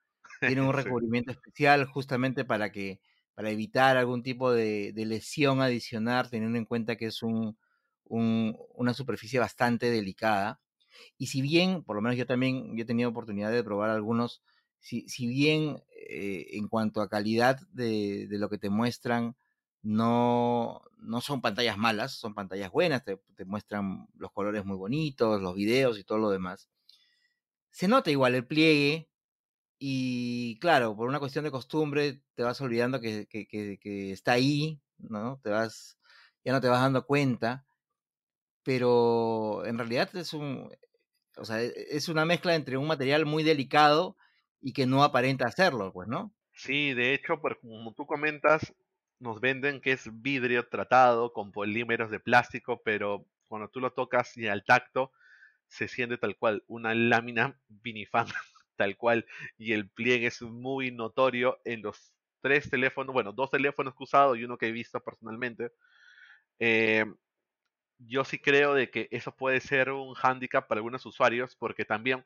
tiene 0.44 0.62
un 0.62 0.72
Sí. 0.74 0.74
recubrimiento 0.74 1.30
especial 1.32 1.86
justamente 1.86 2.44
para 2.44 2.70
que, 2.72 3.00
para 3.34 3.50
evitar 3.50 3.96
algún 3.96 4.22
tipo 4.22 4.52
de, 4.52 4.92
de 4.94 5.06
lesión 5.06 5.60
adicional, 5.60 6.30
teniendo 6.30 6.58
en 6.58 6.64
cuenta 6.66 6.96
que 6.96 7.06
es 7.06 7.22
un, 7.22 7.58
un- 8.04 8.56
una 8.74 8.94
superficie 8.94 9.38
bastante 9.40 9.90
delicada. 9.90 10.60
Y 11.18 11.26
si 11.28 11.42
bien, 11.42 11.82
por 11.84 11.96
lo 11.96 12.02
menos 12.02 12.16
yo 12.18 12.26
también 12.26 12.76
yo 12.76 12.82
he 12.82 12.86
tenido 12.86 13.10
oportunidad 13.10 13.50
de 13.52 13.64
probar 13.64 13.90
algunos, 13.90 14.42
si, 14.80 15.08
si 15.08 15.26
bien 15.26 15.82
eh, 16.08 16.46
en 16.52 16.68
cuanto 16.68 17.00
a 17.00 17.08
calidad 17.08 17.60
de, 17.72 18.26
de 18.28 18.38
lo 18.38 18.48
que 18.48 18.58
te 18.58 18.70
muestran, 18.70 19.36
no, 19.82 20.82
no 20.98 21.20
son 21.20 21.40
pantallas 21.40 21.76
malas, 21.78 22.12
son 22.12 22.34
pantallas 22.34 22.70
buenas, 22.70 23.04
te, 23.04 23.18
muestran 23.44 24.06
los 24.16 24.32
colores 24.32 24.64
muy 24.64 24.76
bonitos, 24.76 25.40
los 25.42 25.54
videos 25.54 25.98
y 25.98 26.04
todo 26.04 26.18
lo 26.18 26.30
demás. 26.30 26.68
Se 27.70 27.88
nota 27.88 28.10
igual 28.10 28.34
el 28.34 28.46
pliegue 28.46 29.10
y 29.78 30.58
claro, 30.60 30.96
por 30.96 31.08
una 31.08 31.20
cuestión 31.20 31.44
de 31.44 31.52
costumbre 31.52 32.22
te 32.34 32.42
vas 32.44 32.60
olvidando 32.62 33.00
que, 33.00 33.26
que- 33.28 33.46
que- 33.48 33.78
que 33.80 34.12
está 34.12 34.32
ahí, 34.32 34.82
¿no? 34.98 35.40
Te 35.42 35.50
vas, 35.50 35.98
ya 36.44 36.52
no 36.52 36.60
te 36.62 36.68
vas 36.68 36.80
dando 36.82 37.06
cuenta, 37.06 37.66
pero 38.62 39.64
en 39.66 39.78
realidad 39.78 40.14
es 40.16 40.32
un, 40.32 40.70
o 41.38 41.44
sea, 41.44 41.62
e- 41.62 41.74
es 41.90 42.08
una 42.08 42.24
mezcla 42.26 42.54
entre 42.54 42.76
un 42.78 42.86
material 42.88 43.26
muy 43.26 43.42
delicado 43.44 44.16
y 44.60 44.72
que 44.72 44.86
no 44.86 45.04
aparenta 45.04 45.46
hacerlo, 45.46 45.92
pues, 45.92 46.08
¿no? 46.08 46.34
Sí, 46.52 46.94
de 46.94 47.14
hecho, 47.14 47.40
por, 47.40 47.60
como 47.60 47.94
tú 47.94 48.06
comentas, 48.06 48.74
nos 49.18 49.40
venden 49.40 49.80
que 49.80 49.92
es 49.92 50.08
vidrio 50.22 50.68
tratado 50.68 51.32
con 51.32 51.52
polímeros 51.52 52.10
de 52.10 52.20
plástico, 52.20 52.82
pero 52.84 53.26
cuando 53.48 53.68
tú 53.68 53.80
lo 53.80 53.92
tocas 53.92 54.36
y 54.36 54.46
al 54.48 54.64
tacto 54.64 55.12
se 55.68 55.88
siente 55.88 56.18
tal 56.18 56.36
cual, 56.38 56.64
una 56.68 56.94
lámina 56.94 57.60
vinifan 57.68 58.26
tal 58.76 58.96
cual, 58.96 59.26
y 59.58 59.72
el 59.72 59.90
pliegue 59.90 60.28
es 60.28 60.42
muy 60.42 60.90
notorio 60.92 61.60
en 61.64 61.82
los 61.82 62.14
tres 62.42 62.70
teléfonos, 62.70 63.12
bueno, 63.14 63.32
dos 63.32 63.50
teléfonos 63.50 63.94
que 63.94 64.02
he 64.02 64.04
usado 64.04 64.36
y 64.36 64.44
uno 64.44 64.58
que 64.58 64.68
he 64.68 64.72
visto 64.72 65.00
personalmente. 65.00 65.72
Eh, 66.58 67.04
yo 68.06 68.24
sí 68.24 68.38
creo 68.38 68.74
de 68.74 68.90
que 68.90 69.08
eso 69.10 69.34
puede 69.34 69.60
ser 69.60 69.90
un 69.90 70.14
hándicap 70.14 70.68
para 70.68 70.78
algunos 70.78 71.04
usuarios, 71.06 71.56
porque 71.56 71.84
también, 71.84 72.24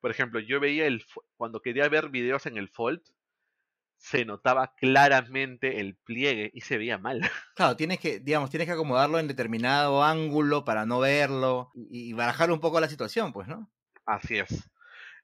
por 0.00 0.10
ejemplo, 0.10 0.40
yo 0.40 0.60
veía 0.60 0.86
el, 0.86 1.04
cuando 1.36 1.60
quería 1.60 1.88
ver 1.88 2.08
videos 2.10 2.46
en 2.46 2.56
el 2.56 2.68
Fold, 2.68 3.02
se 3.98 4.24
notaba 4.24 4.74
claramente 4.76 5.80
el 5.80 5.96
pliegue 5.96 6.50
y 6.52 6.60
se 6.60 6.78
veía 6.78 6.98
mal. 6.98 7.20
Claro, 7.56 7.76
tienes 7.76 7.98
que, 7.98 8.20
digamos, 8.20 8.50
tienes 8.50 8.66
que 8.66 8.74
acomodarlo 8.74 9.18
en 9.18 9.28
determinado 9.28 10.04
ángulo 10.04 10.64
para 10.64 10.84
no 10.84 11.00
verlo 11.00 11.70
y, 11.74 12.10
y 12.10 12.12
barajar 12.12 12.50
un 12.50 12.60
poco 12.60 12.80
la 12.80 12.88
situación, 12.88 13.32
pues, 13.32 13.48
¿no? 13.48 13.70
Así 14.04 14.38
es. 14.38 14.70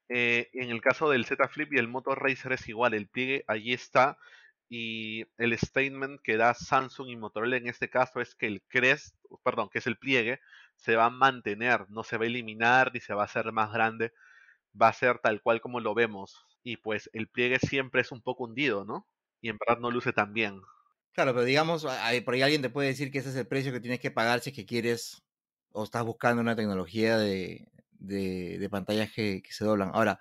Eh, 0.08 0.50
en 0.52 0.70
el 0.70 0.82
caso 0.82 1.08
del 1.08 1.24
Z 1.24 1.48
Flip 1.48 1.72
y 1.72 1.78
el 1.78 1.88
Moto 1.88 2.14
Racer 2.14 2.52
es 2.52 2.68
igual, 2.68 2.92
el 2.94 3.08
pliegue 3.08 3.44
allí 3.46 3.72
está 3.72 4.18
y 4.74 5.24
el 5.36 5.58
statement 5.58 6.20
que 6.22 6.38
da 6.38 6.54
Samsung 6.54 7.10
y 7.10 7.16
Motorola 7.16 7.58
en 7.58 7.66
este 7.68 7.90
caso 7.90 8.20
es 8.22 8.34
que 8.34 8.46
el 8.46 8.62
crest, 8.68 9.16
perdón, 9.44 9.68
que 9.70 9.80
es 9.80 9.86
el 9.86 9.98
pliegue, 9.98 10.40
se 10.76 10.96
va 10.96 11.06
a 11.06 11.10
mantener, 11.10 11.90
no 11.90 12.04
se 12.04 12.16
va 12.16 12.24
a 12.24 12.28
eliminar 12.28 12.90
ni 12.94 13.00
se 13.00 13.12
va 13.14 13.22
a 13.22 13.26
hacer 13.26 13.52
más 13.52 13.70
grande, 13.72 14.12
va 14.80 14.88
a 14.88 14.92
ser 14.94 15.18
tal 15.20 15.42
cual 15.42 15.60
como 15.60 15.80
lo 15.80 15.94
vemos. 15.94 16.46
Y 16.64 16.78
pues 16.78 17.10
el 17.12 17.28
pliegue 17.28 17.58
siempre 17.58 18.02
es 18.02 18.12
un 18.12 18.22
poco 18.22 18.44
hundido, 18.44 18.84
¿no? 18.84 19.08
Y 19.42 19.50
en 19.50 19.58
verdad 19.58 19.80
no 19.80 19.90
luce 19.90 20.12
tan 20.14 20.32
bien. 20.34 20.62
Claro, 21.12 21.32
pero 21.34 21.44
digamos, 21.44 21.82
por 22.24 22.34
ahí 22.34 22.42
alguien 22.42 22.62
te 22.62 22.70
puede 22.70 22.88
decir 22.88 23.10
que 23.12 23.18
ese 23.18 23.28
es 23.30 23.36
el 23.36 23.46
precio 23.46 23.70
que 23.72 23.80
tienes 23.80 24.00
que 24.00 24.10
pagar 24.10 24.40
si 24.40 24.50
es 24.50 24.56
que 24.56 24.64
quieres 24.64 25.22
o 25.72 25.84
estás 25.84 26.04
buscando 26.04 26.40
una 26.40 26.56
tecnología 26.56 27.18
de, 27.18 27.68
de, 27.90 28.58
de 28.58 28.70
pantallas 28.70 29.12
que 29.12 29.42
se 29.50 29.64
doblan. 29.64 29.90
Ahora, 29.92 30.18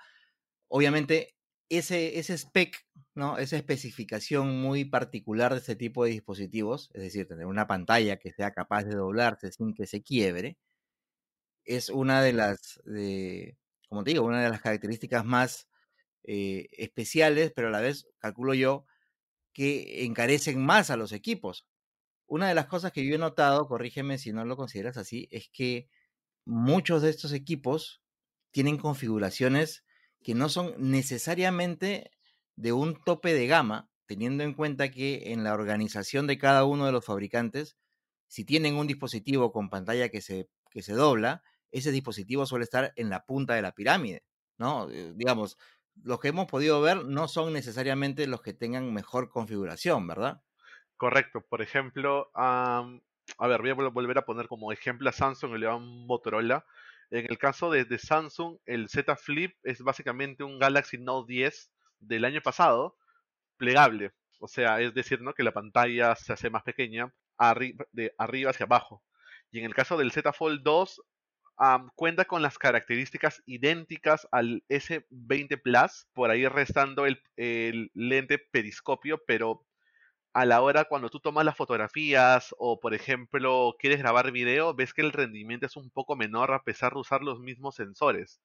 obviamente, 0.68 1.36
ese, 1.78 2.20
ese 2.20 2.38
spec, 2.38 2.86
¿no? 3.16 3.38
Esa 3.38 3.58
especificación 3.58 4.62
muy 4.62 4.86
particular 4.86 5.54
de 5.54 5.60
este 5.60 5.76
tipo 5.76 6.06
de 6.06 6.12
dispositivos, 6.12 6.90
es 6.94 7.02
decir, 7.04 7.28
tener 7.28 7.46
una 7.46 7.68
pantalla 7.68 8.18
que 8.18 8.32
sea 8.32 8.52
capaz 8.52 8.84
de 8.84 8.96
doblarse 8.96 9.52
sin 9.52 9.74
que 9.74 9.88
se 9.88 10.02
quiebre, 10.04 10.58
es 11.66 11.90
una 11.90 12.22
de 12.22 12.34
las, 12.34 12.82
de, 12.86 13.58
como 13.90 14.04
te 14.04 14.12
digo, 14.12 14.26
una 14.26 14.44
de 14.44 14.50
las 14.50 14.62
características 14.62 15.26
más 15.26 15.68
eh, 16.24 16.68
especiales, 16.74 17.52
pero 17.56 17.70
a 17.70 17.72
la 17.72 17.82
vez, 17.82 18.08
calculo 18.20 18.54
yo, 18.54 18.86
que 19.54 20.06
encarecen 20.06 20.64
más 20.64 20.90
a 20.90 20.98
los 20.98 21.12
equipos. 21.12 21.68
Una 22.28 22.48
de 22.48 22.56
las 22.56 22.68
cosas 22.68 22.92
que 22.92 23.06
yo 23.06 23.16
he 23.16 23.20
notado, 23.20 23.68
corrígeme 23.68 24.18
si 24.18 24.34
no 24.34 24.46
lo 24.46 24.58
consideras 24.58 24.98
así, 24.98 25.28
es 25.32 25.50
que 25.54 25.90
muchos 26.46 27.02
de 27.02 27.10
estos 27.10 27.34
equipos 27.34 28.02
tienen 28.52 28.78
configuraciones 28.78 29.86
que 30.24 30.36
no 30.36 30.50
son 30.50 30.74
necesariamente 30.78 32.12
de 32.56 32.74
un 32.74 33.04
tope 33.04 33.34
de 33.34 33.48
gama, 33.48 33.90
teniendo 34.06 34.44
en 34.44 34.54
cuenta 34.54 34.92
que 34.92 35.32
en 35.34 35.44
la 35.44 35.54
organización 35.54 36.28
de 36.28 36.38
cada 36.38 36.66
uno 36.66 36.86
de 36.86 36.92
los 36.92 37.06
fabricantes, 37.06 37.78
si 38.28 38.46
tienen 38.46 38.76
un 38.76 38.88
dispositivo 38.88 39.52
con 39.52 39.70
pantalla 39.70 40.10
que 40.10 40.22
se, 40.22 40.50
que 40.70 40.82
se 40.84 40.94
dobla, 40.94 41.44
ese 41.72 41.92
dispositivo 41.92 42.46
suele 42.46 42.64
estar 42.66 42.94
en 42.96 43.10
la 43.10 43.26
punta 43.26 43.56
de 43.56 43.62
la 43.62 43.74
pirámide, 43.74 44.24
¿no? 44.58 44.90
Eh, 44.90 45.14
digamos, 45.16 45.58
los 45.96 46.20
que 46.20 46.30
hemos 46.30 46.48
podido 46.48 46.82
ver 46.82 47.06
no 47.06 47.28
son 47.28 47.54
necesariamente 47.54 48.28
los 48.28 48.42
que 48.42 48.54
tengan 48.54 48.94
mejor 48.94 49.30
configuración, 49.30 50.08
¿verdad? 50.08 50.42
Correcto. 50.98 51.42
Por 51.42 51.62
ejemplo, 51.62 52.30
am, 52.36 53.02
a 53.38 53.48
ver, 53.48 53.62
voy 53.62 53.72
a 53.72 53.76
vol- 53.76 53.94
volver 53.94 54.18
a 54.20 54.26
poner 54.26 54.48
como 54.48 54.72
ejemplo 54.72 55.10
a 55.10 55.14
Samsung 55.14 55.56
y 55.56 55.60
le 55.60 55.68
a 55.68 55.78
Motorola. 55.78 56.66
En 57.12 57.26
el 57.30 57.38
caso 57.38 57.70
de, 57.70 57.86
Samsung, 58.00 58.58
el 58.66 58.88
Z 58.88 59.18
Flip 59.18 59.54
es 59.64 59.82
básicamente 59.82 60.46
un 60.46 60.58
Galaxy 60.58 60.98
Note 60.98 61.32
10 61.32 61.72
del 62.00 62.24
año 62.24 62.42
pasado, 62.42 62.98
plegable. 63.58 64.14
O 64.40 64.48
sea, 64.48 64.80
es 64.80 64.94
decir, 64.94 65.22
¿no? 65.22 65.34
que 65.34 65.44
la 65.44 65.52
pantalla 65.52 66.16
se 66.16 66.32
hace 66.32 66.50
más 66.50 66.64
pequeña 66.64 67.14
de 67.92 68.16
arriba 68.18 68.52
hacia 68.52 68.66
abajo. 68.66 69.04
Y 69.52 69.60
en 69.60 69.66
el 69.66 69.76
caso 69.76 69.98
del 69.98 70.14
Z 70.14 70.32
Fold 70.32 70.64
2, 70.64 71.02
am, 71.58 71.90
cuenta 71.96 72.24
con 72.24 72.42
las 72.42 72.58
características 72.58 73.44
idénticas 73.46 74.26
al 74.32 74.64
S20 74.70 75.62
Plus, 75.62 76.08
por 76.14 76.32
ahí 76.32 76.48
restando 76.48 77.06
el 77.06 77.92
lente 77.94 78.40
periscopio, 78.40 79.22
pero 79.28 79.66
a 80.34 80.46
la 80.46 80.62
hora 80.62 80.86
cuando 80.86 81.10
tú 81.10 81.20
tomas 81.20 81.46
las 81.46 81.58
fotografías 81.58 82.56
o 82.58 82.80
por 82.80 82.94
ejemplo 82.94 83.76
quieres 83.80 84.00
grabar 84.00 84.32
video, 84.32 84.74
ves 84.74 84.94
que 84.94 85.02
el 85.02 85.12
rendimiento 85.12 85.66
es 85.66 85.76
un 85.76 85.90
poco 85.92 86.16
menor 86.16 86.54
a 86.54 86.64
pesar 86.64 86.94
de 86.94 87.00
usar 87.00 87.22
los 87.24 87.40
mismos 87.40 87.76
sensores. 87.76 88.42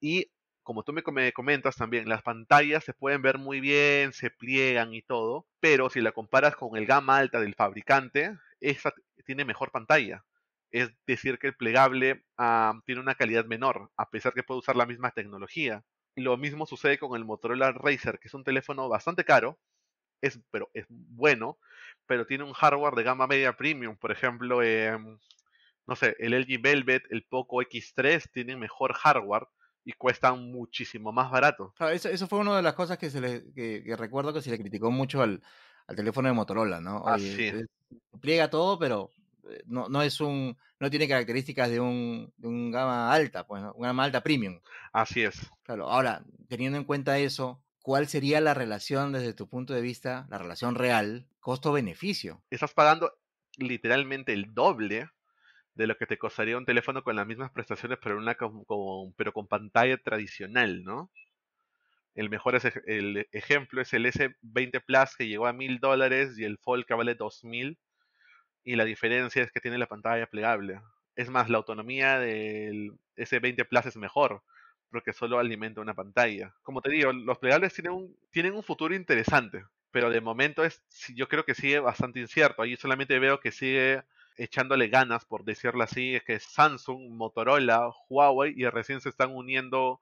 Y 0.00 0.30
como 0.62 0.82
tú 0.84 0.92
me 0.92 1.02
come- 1.02 1.32
comentas 1.32 1.76
también, 1.76 2.08
las 2.08 2.22
pantallas 2.22 2.84
se 2.84 2.94
pueden 2.94 3.22
ver 3.22 3.38
muy 3.38 3.60
bien, 3.60 4.12
se 4.12 4.30
pliegan 4.30 4.94
y 4.94 5.02
todo, 5.02 5.46
pero 5.60 5.90
si 5.90 6.00
la 6.00 6.12
comparas 6.12 6.56
con 6.56 6.76
el 6.76 6.86
gama 6.86 7.18
alta 7.18 7.40
del 7.40 7.54
fabricante, 7.54 8.36
esta 8.60 8.92
tiene 9.24 9.44
mejor 9.44 9.70
pantalla. 9.72 10.24
Es 10.70 10.90
decir, 11.06 11.38
que 11.38 11.48
el 11.48 11.56
plegable 11.56 12.24
ah, 12.36 12.74
tiene 12.84 13.00
una 13.00 13.14
calidad 13.14 13.46
menor, 13.46 13.90
a 13.96 14.10
pesar 14.10 14.34
que 14.34 14.42
puede 14.42 14.58
usar 14.60 14.76
la 14.76 14.86
misma 14.86 15.10
tecnología. 15.12 15.84
Lo 16.14 16.36
mismo 16.36 16.66
sucede 16.66 16.98
con 16.98 17.16
el 17.16 17.24
Motorola 17.24 17.72
Racer, 17.72 18.18
que 18.18 18.28
es 18.28 18.34
un 18.34 18.44
teléfono 18.44 18.88
bastante 18.88 19.24
caro, 19.24 19.58
es, 20.20 20.40
pero 20.50 20.70
es 20.74 20.86
bueno, 20.88 21.58
pero 22.06 22.26
tiene 22.26 22.44
un 22.44 22.52
hardware 22.52 22.94
de 22.94 23.02
gama 23.02 23.26
media 23.26 23.56
premium. 23.56 23.96
Por 23.96 24.12
ejemplo, 24.12 24.62
em, 24.62 25.18
no 25.86 25.96
sé, 25.96 26.16
el 26.18 26.34
LG 26.34 26.60
Velvet, 26.60 27.02
el 27.10 27.24
Poco 27.24 27.62
X3 27.62 28.30
tienen 28.32 28.58
mejor 28.58 28.92
hardware 28.94 29.48
y 29.84 29.92
cuestan 29.92 30.50
muchísimo 30.50 31.12
más 31.12 31.30
barato. 31.30 31.72
Claro, 31.76 31.92
eso, 31.94 32.08
eso 32.08 32.26
fue 32.26 32.40
una 32.40 32.56
de 32.56 32.62
las 32.62 32.74
cosas 32.74 32.98
que 32.98 33.10
se 33.10 33.20
le, 33.20 33.52
que, 33.54 33.82
que 33.84 33.96
recuerdo 33.96 34.32
que 34.32 34.42
se 34.42 34.50
le 34.50 34.58
criticó 34.58 34.90
mucho 34.90 35.22
al, 35.22 35.42
al 35.86 35.96
teléfono 35.96 36.28
de 36.28 36.34
Motorola, 36.34 36.80
¿no? 36.80 37.02
Ah, 37.06 37.16
Oye, 37.16 37.36
sí. 37.36 37.46
es- 37.48 37.66
pliega 38.20 38.50
todo, 38.50 38.78
pero 38.78 39.10
eh, 39.48 39.62
no, 39.66 39.88
no 39.88 40.02
es 40.02 40.20
un, 40.20 40.56
no 40.78 40.90
tiene 40.90 41.08
características 41.08 41.70
de 41.70 41.80
un, 41.80 42.32
de 42.36 42.48
un 42.48 42.70
gama 42.70 43.12
alta, 43.12 43.46
pues, 43.46 43.62
¿no? 43.62 43.72
una 43.74 43.88
gama 43.88 44.04
alta 44.04 44.22
premium. 44.22 44.60
Así 44.92 45.22
es. 45.22 45.50
Claro, 45.62 45.88
ahora, 45.88 46.22
teniendo 46.48 46.78
en 46.78 46.84
cuenta 46.84 47.18
eso, 47.18 47.62
¿cuál 47.82 48.08
sería 48.08 48.40
la 48.40 48.54
relación 48.54 49.12
desde 49.12 49.34
tu 49.34 49.48
punto 49.48 49.74
de 49.74 49.80
vista, 49.80 50.26
la 50.30 50.38
relación 50.38 50.74
real, 50.74 51.28
costo-beneficio? 51.40 52.42
Estás 52.50 52.74
pagando 52.74 53.12
literalmente 53.56 54.32
el 54.32 54.54
doble 54.54 55.10
de 55.74 55.86
lo 55.86 55.96
que 55.96 56.06
te 56.06 56.18
costaría 56.18 56.58
un 56.58 56.66
teléfono 56.66 57.04
con 57.04 57.16
las 57.16 57.26
mismas 57.26 57.52
prestaciones, 57.52 57.98
pero, 58.02 58.18
una 58.18 58.34
con, 58.34 58.64
pero 59.16 59.32
con 59.32 59.46
pantalla 59.46 59.96
tradicional, 59.96 60.82
¿no? 60.82 61.10
El 62.14 62.30
mejor 62.30 62.56
es, 62.56 62.64
el 62.86 63.28
ejemplo 63.30 63.80
es 63.80 63.92
el 63.92 64.06
S20 64.06 64.82
Plus 64.84 65.16
que 65.16 65.28
llegó 65.28 65.46
a 65.46 65.52
mil 65.52 65.78
dólares 65.78 66.36
y 66.36 66.44
el 66.44 66.58
Fold 66.58 66.84
que 66.84 66.94
vale 66.94 67.14
dos 67.14 67.44
mil. 67.44 67.78
Y 68.64 68.74
la 68.74 68.84
diferencia 68.84 69.40
es 69.42 69.52
que 69.52 69.60
tiene 69.60 69.78
la 69.78 69.86
pantalla 69.86 70.26
plegable. 70.26 70.80
Es 71.14 71.30
más, 71.30 71.48
la 71.48 71.58
autonomía 71.58 72.18
del 72.18 72.98
S20 73.16 73.68
Plus 73.68 73.86
es 73.86 73.96
mejor. 73.96 74.42
Porque 74.90 75.12
solo 75.12 75.38
alimenta 75.38 75.80
una 75.80 75.94
pantalla. 75.94 76.54
Como 76.62 76.80
te 76.80 76.90
digo, 76.90 77.12
los 77.12 77.38
plegables 77.38 77.74
tienen 77.74 77.92
un, 77.92 78.16
tienen 78.30 78.54
un 78.54 78.62
futuro 78.62 78.94
interesante, 78.94 79.64
pero 79.90 80.10
de 80.10 80.20
momento 80.20 80.64
es, 80.64 80.82
yo 81.14 81.28
creo 81.28 81.44
que 81.44 81.54
sigue 81.54 81.78
bastante 81.80 82.20
incierto. 82.20 82.62
Ahí 82.62 82.76
solamente 82.76 83.18
veo 83.18 83.40
que 83.40 83.52
sigue 83.52 84.02
echándole 84.36 84.88
ganas, 84.88 85.24
por 85.24 85.44
decirlo 85.44 85.82
así, 85.82 86.14
es 86.14 86.22
que 86.24 86.38
Samsung, 86.40 87.10
Motorola, 87.10 87.90
Huawei 88.08 88.54
y 88.56 88.66
recién 88.68 89.00
se 89.00 89.08
están 89.08 89.34
uniendo, 89.34 90.00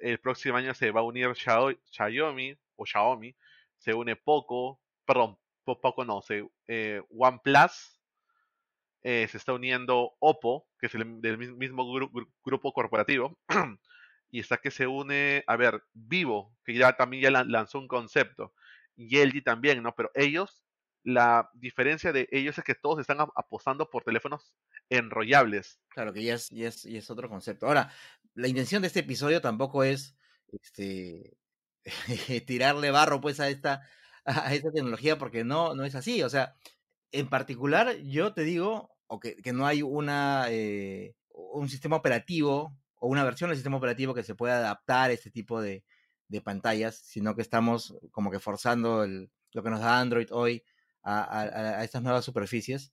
el 0.00 0.18
próximo 0.20 0.56
año 0.56 0.74
se 0.74 0.90
va 0.90 1.00
a 1.00 1.04
unir 1.04 1.28
Xiao- 1.34 1.78
Xiaomi 1.90 2.56
o 2.76 2.86
Xiaomi, 2.86 3.34
se 3.78 3.94
une 3.94 4.16
Poco, 4.16 4.80
perdón, 5.04 5.38
Po- 5.64 5.80
Poco 5.80 6.04
no, 6.04 6.22
se, 6.22 6.48
eh, 6.68 7.02
OnePlus, 7.10 8.00
eh, 9.02 9.26
se 9.28 9.36
está 9.38 9.52
uniendo 9.52 10.12
Oppo, 10.20 10.66
que 10.78 10.86
es 10.86 10.94
el, 10.94 11.20
del 11.20 11.38
mis- 11.38 11.52
mismo 11.56 11.84
gru- 11.84 12.10
gru- 12.10 12.30
grupo 12.44 12.72
corporativo, 12.72 13.38
y 14.32 14.40
está 14.40 14.58
que 14.58 14.72
se 14.72 14.88
une, 14.88 15.44
a 15.46 15.56
ver, 15.56 15.84
Vivo, 15.94 16.56
que 16.64 16.74
ya 16.74 16.94
también 16.94 17.24
ya 17.24 17.30
lan- 17.30 17.48
lanzó 17.50 17.78
un 17.80 17.88
concepto, 17.88 18.54
y 18.96 19.18
LG 19.18 19.44
también, 19.44 19.82
¿no? 19.84 19.94
Pero 19.96 20.10
ellos, 20.14 20.64
la 21.04 21.50
diferencia 21.54 22.12
de 22.12 22.28
ellos 22.32 22.58
es 22.58 22.64
que 22.64 22.74
todos 22.76 23.00
están 23.00 23.20
ap- 23.20 23.30
apostando 23.36 23.90
por 23.90 24.04
teléfonos 24.04 24.54
enrollables. 24.90 25.80
Claro 25.90 26.12
que 26.12 26.24
ya 26.24 26.34
es, 26.34 26.48
ya 26.50 26.68
es, 26.68 26.82
ya 26.84 26.98
es 26.98 27.10
otro 27.10 27.28
concepto. 27.28 27.66
Ahora, 27.68 27.92
la 28.34 28.48
intención 28.48 28.82
de 28.82 28.88
este 28.88 29.00
episodio 29.00 29.40
tampoco 29.40 29.84
es 29.84 30.16
este 30.52 31.36
tirarle 32.46 32.90
barro 32.90 33.20
pues 33.20 33.40
a 33.40 33.48
esta, 33.48 33.82
a 34.24 34.54
esta 34.54 34.72
tecnología, 34.72 35.18
porque 35.18 35.44
no, 35.44 35.74
no 35.74 35.84
es 35.84 35.94
así. 35.94 36.22
O 36.22 36.28
sea, 36.30 36.56
en 37.12 37.28
particular, 37.28 37.96
yo 38.02 38.34
te 38.34 38.42
digo, 38.44 38.90
o 39.06 39.20
que, 39.20 39.36
que 39.36 39.52
no 39.52 39.66
hay 39.66 39.82
una 39.82 40.46
eh, 40.50 41.14
un 41.30 41.68
sistema 41.68 41.96
operativo 41.96 42.76
o 43.02 43.08
una 43.08 43.24
versión 43.24 43.50
del 43.50 43.56
sistema 43.56 43.78
operativo 43.78 44.14
que 44.14 44.22
se 44.22 44.36
pueda 44.36 44.58
adaptar 44.58 45.10
a 45.10 45.12
este 45.12 45.30
tipo 45.30 45.60
de, 45.60 45.84
pantallas, 46.44 46.96
sino 46.96 47.34
que 47.34 47.42
estamos 47.42 47.94
como 48.10 48.30
que 48.30 48.38
forzando 48.38 49.06
lo 49.06 49.62
que 49.62 49.70
nos 49.70 49.80
da 49.80 50.00
Android 50.00 50.28
hoy 50.30 50.64
a, 51.02 51.82
estas 51.84 52.02
nuevas 52.02 52.24
superficies. 52.24 52.90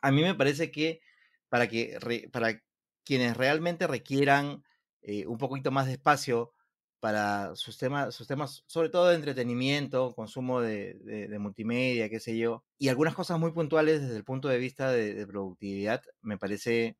A 0.00 0.10
mí 0.10 0.22
me 0.22 0.34
parece 0.34 0.70
que 0.70 1.02
para 1.50 1.68
que 1.68 1.98
para 2.32 2.62
quienes 3.04 3.36
realmente 3.36 3.86
requieran 3.86 4.64
eh, 5.02 5.26
un 5.26 5.36
poquito 5.36 5.70
más 5.70 5.86
de 5.86 5.92
espacio 5.92 6.54
para 7.00 7.54
sus 7.54 7.76
temas, 7.76 8.14
sus 8.14 8.26
temas, 8.26 8.64
sobre 8.66 8.88
todo 8.88 9.08
de 9.08 9.16
entretenimiento, 9.16 10.14
consumo 10.14 10.62
de, 10.62 11.28
multimedia, 11.38 12.08
qué 12.08 12.20
sé 12.20 12.38
yo, 12.38 12.64
y 12.78 12.88
algunas 12.88 13.14
cosas 13.14 13.38
muy 13.38 13.52
puntuales 13.52 14.00
desde 14.00 14.16
el 14.16 14.24
punto 14.24 14.48
de 14.48 14.58
vista 14.58 14.90
de, 14.90 15.12
de 15.12 15.26
productividad, 15.26 16.02
me 16.22 16.38
parece 16.38 16.96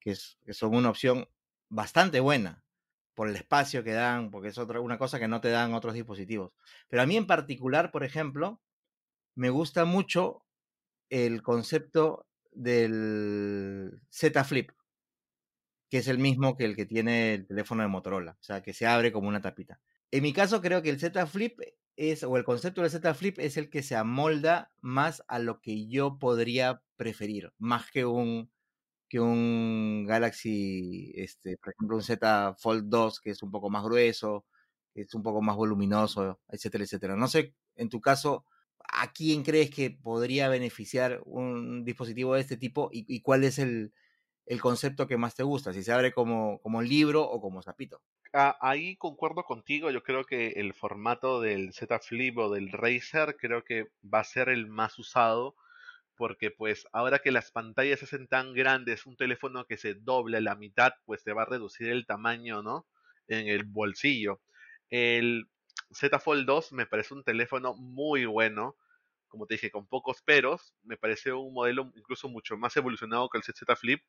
que, 0.00 0.10
es- 0.10 0.38
que 0.44 0.52
son 0.54 0.74
una 0.74 0.90
opción 0.90 1.26
bastante 1.74 2.20
buena 2.20 2.64
por 3.14 3.28
el 3.28 3.36
espacio 3.36 3.84
que 3.84 3.92
dan, 3.92 4.30
porque 4.30 4.48
es 4.48 4.58
otra, 4.58 4.80
una 4.80 4.98
cosa 4.98 5.18
que 5.18 5.28
no 5.28 5.40
te 5.40 5.50
dan 5.50 5.74
otros 5.74 5.94
dispositivos. 5.94 6.52
Pero 6.88 7.02
a 7.02 7.06
mí 7.06 7.16
en 7.16 7.26
particular, 7.26 7.90
por 7.90 8.04
ejemplo, 8.04 8.60
me 9.34 9.50
gusta 9.50 9.84
mucho 9.84 10.44
el 11.10 11.42
concepto 11.42 12.26
del 12.52 14.00
Z 14.10 14.44
Flip, 14.44 14.70
que 15.90 15.98
es 15.98 16.08
el 16.08 16.18
mismo 16.18 16.56
que 16.56 16.64
el 16.64 16.76
que 16.76 16.86
tiene 16.86 17.34
el 17.34 17.46
teléfono 17.46 17.82
de 17.82 17.88
Motorola, 17.88 18.36
o 18.40 18.42
sea, 18.42 18.62
que 18.62 18.72
se 18.72 18.86
abre 18.86 19.12
como 19.12 19.28
una 19.28 19.40
tapita. 19.40 19.80
En 20.10 20.22
mi 20.22 20.32
caso 20.32 20.60
creo 20.60 20.82
que 20.82 20.90
el 20.90 21.00
Z 21.00 21.26
Flip 21.26 21.60
es, 21.96 22.22
o 22.22 22.36
el 22.36 22.44
concepto 22.44 22.82
del 22.82 22.90
Z 22.90 23.14
Flip 23.14 23.38
es 23.40 23.56
el 23.56 23.68
que 23.68 23.82
se 23.82 23.96
amolda 23.96 24.72
más 24.80 25.24
a 25.28 25.40
lo 25.40 25.60
que 25.60 25.88
yo 25.88 26.18
podría 26.18 26.82
preferir, 26.96 27.52
más 27.58 27.90
que 27.90 28.04
un 28.04 28.50
que 29.14 29.20
un 29.20 30.06
Galaxy, 30.06 31.12
este, 31.14 31.56
por 31.58 31.72
ejemplo, 31.72 31.96
un 31.96 32.02
Z 32.02 32.56
Fold 32.58 32.86
2, 32.88 33.20
que 33.20 33.30
es 33.30 33.44
un 33.44 33.52
poco 33.52 33.70
más 33.70 33.84
grueso, 33.84 34.44
es 34.92 35.14
un 35.14 35.22
poco 35.22 35.40
más 35.40 35.54
voluminoso, 35.54 36.40
etcétera, 36.48 36.82
etcétera. 36.82 37.14
No 37.14 37.28
sé, 37.28 37.54
en 37.76 37.90
tu 37.90 38.00
caso, 38.00 38.44
¿a 38.80 39.12
quién 39.12 39.44
crees 39.44 39.70
que 39.70 39.92
podría 39.92 40.48
beneficiar 40.48 41.20
un 41.26 41.84
dispositivo 41.84 42.34
de 42.34 42.40
este 42.40 42.56
tipo 42.56 42.90
y, 42.92 43.04
y 43.06 43.20
cuál 43.20 43.44
es 43.44 43.60
el, 43.60 43.92
el 44.46 44.60
concepto 44.60 45.06
que 45.06 45.16
más 45.16 45.36
te 45.36 45.44
gusta? 45.44 45.72
Si 45.72 45.84
se 45.84 45.92
abre 45.92 46.12
como, 46.12 46.58
como 46.58 46.82
libro 46.82 47.22
o 47.22 47.40
como 47.40 47.62
zapito. 47.62 48.02
Ah, 48.32 48.58
ahí 48.60 48.96
concuerdo 48.96 49.44
contigo, 49.44 49.92
yo 49.92 50.02
creo 50.02 50.24
que 50.24 50.48
el 50.56 50.74
formato 50.74 51.40
del 51.40 51.72
Z 51.72 52.00
Flip 52.00 52.36
o 52.38 52.50
del 52.50 52.72
Razer 52.72 53.36
creo 53.36 53.62
que 53.62 53.92
va 54.02 54.18
a 54.18 54.24
ser 54.24 54.48
el 54.48 54.66
más 54.66 54.98
usado 54.98 55.54
porque 56.16 56.50
pues 56.50 56.86
ahora 56.92 57.18
que 57.20 57.32
las 57.32 57.50
pantallas 57.50 58.00
se 58.00 58.06
hacen 58.06 58.28
tan 58.28 58.54
grandes, 58.54 59.06
un 59.06 59.16
teléfono 59.16 59.64
que 59.66 59.76
se 59.76 59.94
dobla 59.94 60.40
la 60.40 60.56
mitad, 60.56 60.92
pues 61.04 61.24
te 61.24 61.32
va 61.32 61.42
a 61.42 61.46
reducir 61.46 61.88
el 61.90 62.06
tamaño, 62.06 62.62
¿no? 62.62 62.86
En 63.28 63.48
el 63.48 63.64
bolsillo. 63.64 64.40
El 64.90 65.46
Z 65.92 66.18
Fold 66.18 66.46
2 66.46 66.72
me 66.72 66.86
parece 66.86 67.14
un 67.14 67.24
teléfono 67.24 67.74
muy 67.74 68.24
bueno, 68.26 68.76
como 69.28 69.46
te 69.46 69.54
dije, 69.54 69.70
con 69.70 69.86
pocos 69.88 70.22
peros, 70.22 70.74
me 70.82 70.96
parece 70.96 71.32
un 71.32 71.52
modelo 71.54 71.92
incluso 71.96 72.28
mucho 72.28 72.56
más 72.56 72.76
evolucionado 72.76 73.28
que 73.28 73.38
el 73.38 73.44
Z 73.44 73.76
Flip, 73.76 74.02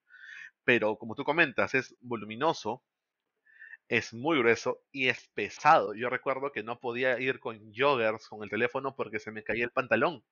pero 0.65 0.97
como 0.97 1.15
tú 1.15 1.23
comentas, 1.23 1.75
es 1.75 1.95
voluminoso, 2.01 2.83
es 3.87 4.13
muy 4.13 4.37
grueso 4.37 4.83
y 4.91 5.07
es 5.07 5.27
pesado. 5.33 5.93
Yo 5.95 6.09
recuerdo 6.09 6.51
que 6.51 6.61
no 6.63 6.79
podía 6.79 7.19
ir 7.19 7.39
con 7.39 7.71
joggers 7.75 8.27
con 8.27 8.43
el 8.43 8.49
teléfono 8.49 8.95
porque 8.95 9.19
se 9.19 9.31
me 9.31 9.43
caía 9.43 9.63
el 9.65 9.71
pantalón. 9.71 10.23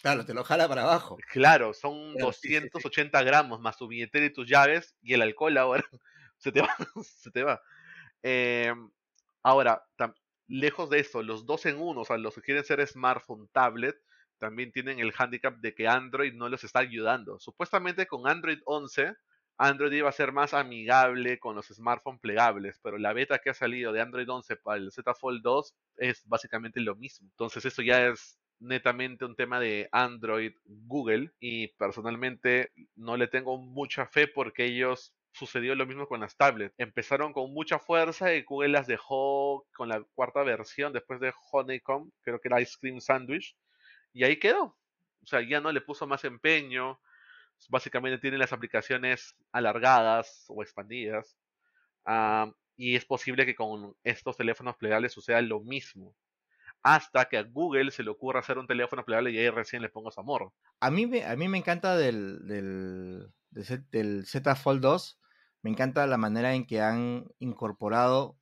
Claro, 0.00 0.24
te 0.24 0.32
lo 0.34 0.44
jala 0.44 0.68
para 0.68 0.82
abajo. 0.82 1.16
Claro, 1.30 1.74
son 1.74 2.12
Claro, 2.14 2.32
sí, 2.32 2.48
sí, 2.48 2.48
sí. 2.48 2.54
280 2.60 3.22
gramos 3.22 3.60
más 3.60 3.76
tu 3.76 3.88
billetera 3.88 4.26
y 4.26 4.32
tus 4.32 4.48
llaves 4.48 4.96
y 5.02 5.14
el 5.14 5.22
alcohol 5.22 5.56
ahora 5.58 5.84
se 6.38 6.52
te 6.52 6.60
va, 6.62 6.68
se 7.04 7.30
te 7.30 7.42
va. 7.42 7.60
Eh, 8.22 8.72
ahora, 9.42 9.84
lejos 10.46 10.90
de 10.90 11.00
eso, 11.00 11.22
los 11.22 11.46
dos 11.46 11.66
en 11.66 11.78
uno, 11.80 12.02
o 12.02 12.04
sea, 12.04 12.16
los 12.18 12.34
que 12.34 12.42
quieren 12.42 12.64
ser 12.64 12.86
smartphone, 12.86 13.48
tablet, 13.52 13.96
también 14.38 14.72
tienen 14.72 15.00
el 15.00 15.12
handicap 15.16 15.56
de 15.58 15.74
que 15.74 15.88
Android 15.88 16.32
no 16.34 16.48
los 16.48 16.64
está 16.64 16.80
ayudando. 16.80 17.38
Supuestamente 17.40 18.06
con 18.06 18.28
Android 18.28 18.60
11, 18.66 19.14
Android 19.56 19.92
iba 19.92 20.08
a 20.08 20.12
ser 20.12 20.32
más 20.32 20.54
amigable 20.54 21.40
con 21.40 21.56
los 21.56 21.66
smartphones 21.66 22.20
plegables, 22.20 22.78
pero 22.82 22.98
la 22.98 23.12
beta 23.12 23.40
que 23.40 23.50
ha 23.50 23.54
salido 23.54 23.92
de 23.92 24.00
Android 24.00 24.28
11 24.30 24.56
para 24.56 24.78
el 24.78 24.92
Z 24.92 25.14
Fold 25.14 25.42
2 25.42 25.74
es 25.96 26.22
básicamente 26.26 26.80
lo 26.80 26.94
mismo. 26.94 27.28
Entonces 27.30 27.64
eso 27.64 27.82
ya 27.82 28.06
es 28.06 28.38
netamente 28.60 29.24
un 29.24 29.36
tema 29.36 29.60
de 29.60 29.88
Android 29.92 30.52
Google 30.64 31.32
y 31.40 31.68
personalmente 31.68 32.72
no 32.96 33.16
le 33.16 33.28
tengo 33.28 33.58
mucha 33.58 34.06
fe 34.06 34.26
porque 34.26 34.64
ellos 34.64 35.14
sucedió 35.32 35.74
lo 35.74 35.86
mismo 35.86 36.08
con 36.08 36.20
las 36.20 36.36
tablets. 36.36 36.74
Empezaron 36.78 37.32
con 37.32 37.52
mucha 37.52 37.78
fuerza 37.78 38.34
y 38.34 38.42
Google 38.42 38.70
las 38.70 38.86
dejó 38.86 39.66
con 39.74 39.88
la 39.88 40.02
cuarta 40.14 40.42
versión 40.42 40.92
después 40.92 41.20
de 41.20 41.32
Honeycomb, 41.52 42.10
creo 42.22 42.40
que 42.40 42.48
era 42.48 42.60
Ice 42.60 42.76
Cream 42.80 43.00
Sandwich, 43.00 43.56
y 44.12 44.24
ahí 44.24 44.38
quedó. 44.38 44.76
O 45.22 45.26
sea, 45.26 45.40
ya 45.40 45.60
no 45.60 45.70
le 45.70 45.80
puso 45.80 46.06
más 46.06 46.24
empeño. 46.24 47.00
Básicamente 47.68 48.18
tiene 48.18 48.38
las 48.38 48.52
aplicaciones 48.52 49.36
alargadas 49.52 50.46
o 50.48 50.62
expandidas. 50.62 51.36
Y 52.76 52.96
es 52.96 53.04
posible 53.04 53.44
que 53.44 53.54
con 53.54 53.94
estos 54.04 54.36
teléfonos 54.36 54.76
plegables 54.76 55.12
suceda 55.12 55.42
lo 55.42 55.60
mismo. 55.60 56.14
Hasta 56.82 57.26
que 57.28 57.38
a 57.38 57.42
Google 57.44 57.90
se 57.92 58.02
le 58.02 58.10
ocurra 58.10 58.40
hacer 58.40 58.58
un 58.58 58.66
teléfono 58.66 59.04
plegable 59.04 59.30
y 59.30 59.38
ahí 59.38 59.50
recién 59.50 59.82
le 59.82 59.88
pongo 59.90 60.10
su 60.10 60.20
amor. 60.20 60.52
A 60.80 60.90
mí 60.90 61.06
me, 61.06 61.24
a 61.24 61.36
mí 61.36 61.48
me 61.48 61.58
encanta 61.58 61.96
del, 61.96 62.46
del, 62.46 63.32
del 63.50 63.64
Z- 63.64 63.84
del 63.90 64.26
Z 64.26 64.54
Fold 64.56 64.80
2, 64.82 65.20
me 65.62 65.70
encanta 65.70 66.06
la 66.06 66.16
manera 66.18 66.54
en 66.54 66.66
que 66.66 66.80
han 66.80 67.26
incorporado 67.40 68.38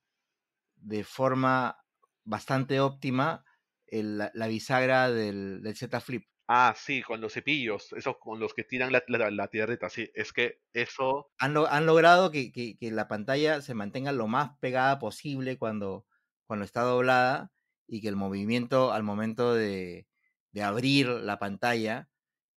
de 0.76 1.04
forma 1.04 1.78
bastante 2.24 2.80
óptima 2.80 3.44
el- 3.86 4.18
la, 4.18 4.30
la 4.34 4.48
bisagra 4.48 5.10
del, 5.10 5.62
del 5.62 5.76
Z 5.76 6.00
Flip. 6.00 6.26
Ah, 6.48 6.74
sí, 6.76 7.02
con 7.02 7.20
los 7.20 7.32
cepillos, 7.34 7.92
esos 7.92 8.18
con 8.18 8.38
los 8.40 8.52
que 8.54 8.64
tiran 8.64 8.90
la, 8.92 9.02
la, 9.08 9.30
la 9.30 9.48
tierrita, 9.48 9.88
sí. 9.90 10.10
Es 10.14 10.32
que 10.32 10.60
eso, 10.72 11.30
Han, 11.38 11.54
lo- 11.54 11.66
han 11.68 11.86
logrado 11.86 12.30
que, 12.30 12.50
que- 12.52 12.76
que 12.78 12.90
la 12.90 13.08
pantalla 13.08 13.60
se 13.62 13.74
mantenga 13.74 14.12
lo 14.12 14.26
más 14.26 14.58
pegada 14.60 14.98
posible 14.98 15.58
cuando, 15.58 16.06
cuando 16.46 16.64
está 16.64 16.82
doblada 16.82 17.52
y 17.86 18.00
que 18.00 18.08
el 18.08 18.16
movimiento 18.16 18.92
al 18.92 19.02
momento 19.02 19.54
de, 19.54 20.06
de 20.52 20.62
abrir 20.62 21.08
la 21.08 21.38
pantalla 21.38 22.08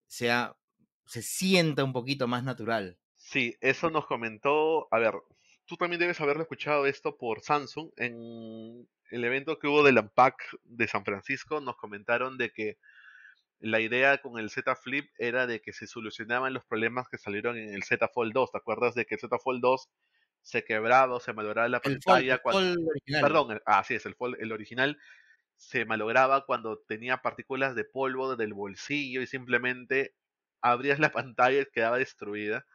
sea, 0.07 0.55
se 1.05 1.21
sienta 1.21 1.83
un 1.83 1.93
poquito 1.93 2.27
más 2.27 2.43
natural. 2.43 2.97
sí, 3.15 3.55
eso 3.61 3.89
nos 3.89 4.05
comentó, 4.07 4.87
a 4.93 4.99
ver, 4.99 5.13
tú 5.65 5.77
también 5.77 5.99
debes 5.99 6.19
haberlo 6.21 6.43
escuchado 6.43 6.85
esto 6.85 7.17
por 7.17 7.41
Samsung. 7.41 7.91
En 7.97 8.87
el 9.11 9.23
evento 9.23 9.59
que 9.59 9.67
hubo 9.67 9.83
del 9.83 9.99
Unpack 9.99 10.57
de 10.63 10.87
San 10.87 11.05
Francisco, 11.05 11.61
nos 11.61 11.77
comentaron 11.77 12.37
de 12.37 12.51
que 12.51 12.77
la 13.59 13.81
idea 13.81 14.19
con 14.19 14.39
el 14.39 14.49
Z 14.49 14.75
Flip 14.77 15.09
era 15.17 15.45
de 15.45 15.61
que 15.61 15.73
se 15.73 15.85
solucionaban 15.85 16.53
los 16.53 16.65
problemas 16.65 17.09
que 17.09 17.17
salieron 17.17 17.57
en 17.57 17.73
el 17.73 17.83
Z 17.83 18.07
Fold 18.07 18.33
2. 18.33 18.51
¿Te 18.51 18.57
acuerdas 18.57 18.95
de 18.95 19.05
que 19.05 19.15
el 19.15 19.21
Z 19.21 19.37
Fold 19.39 19.61
2 19.61 19.89
se 20.41 20.63
quebraba 20.63 21.15
o 21.15 21.19
se 21.19 21.33
malograba 21.33 21.67
la 21.69 21.81
El 21.83 21.99
Fold, 22.01 22.23
pantalla 22.23 22.29
el 22.29 22.39
cuando... 22.39 22.61
Fold 22.61 22.87
original. 22.87 23.23
Perdón, 23.23 23.51
el- 23.51 23.61
ah, 23.65 23.83
sí, 23.83 23.95
es 23.95 24.05
el 24.05 24.15
Fold, 24.15 24.37
el 24.39 24.51
original 24.51 24.97
se 25.57 25.85
malograba 25.85 26.45
cuando 26.45 26.79
tenía 26.79 27.17
partículas 27.21 27.75
de 27.75 27.83
polvo 27.85 28.35
del 28.35 28.53
bolsillo 28.53 29.21
y 29.21 29.27
simplemente 29.27 30.15
abrías 30.61 30.99
la 30.99 31.11
pantalla 31.13 31.61
y 31.61 31.65
quedaba 31.67 31.97
destruida. 31.97 32.65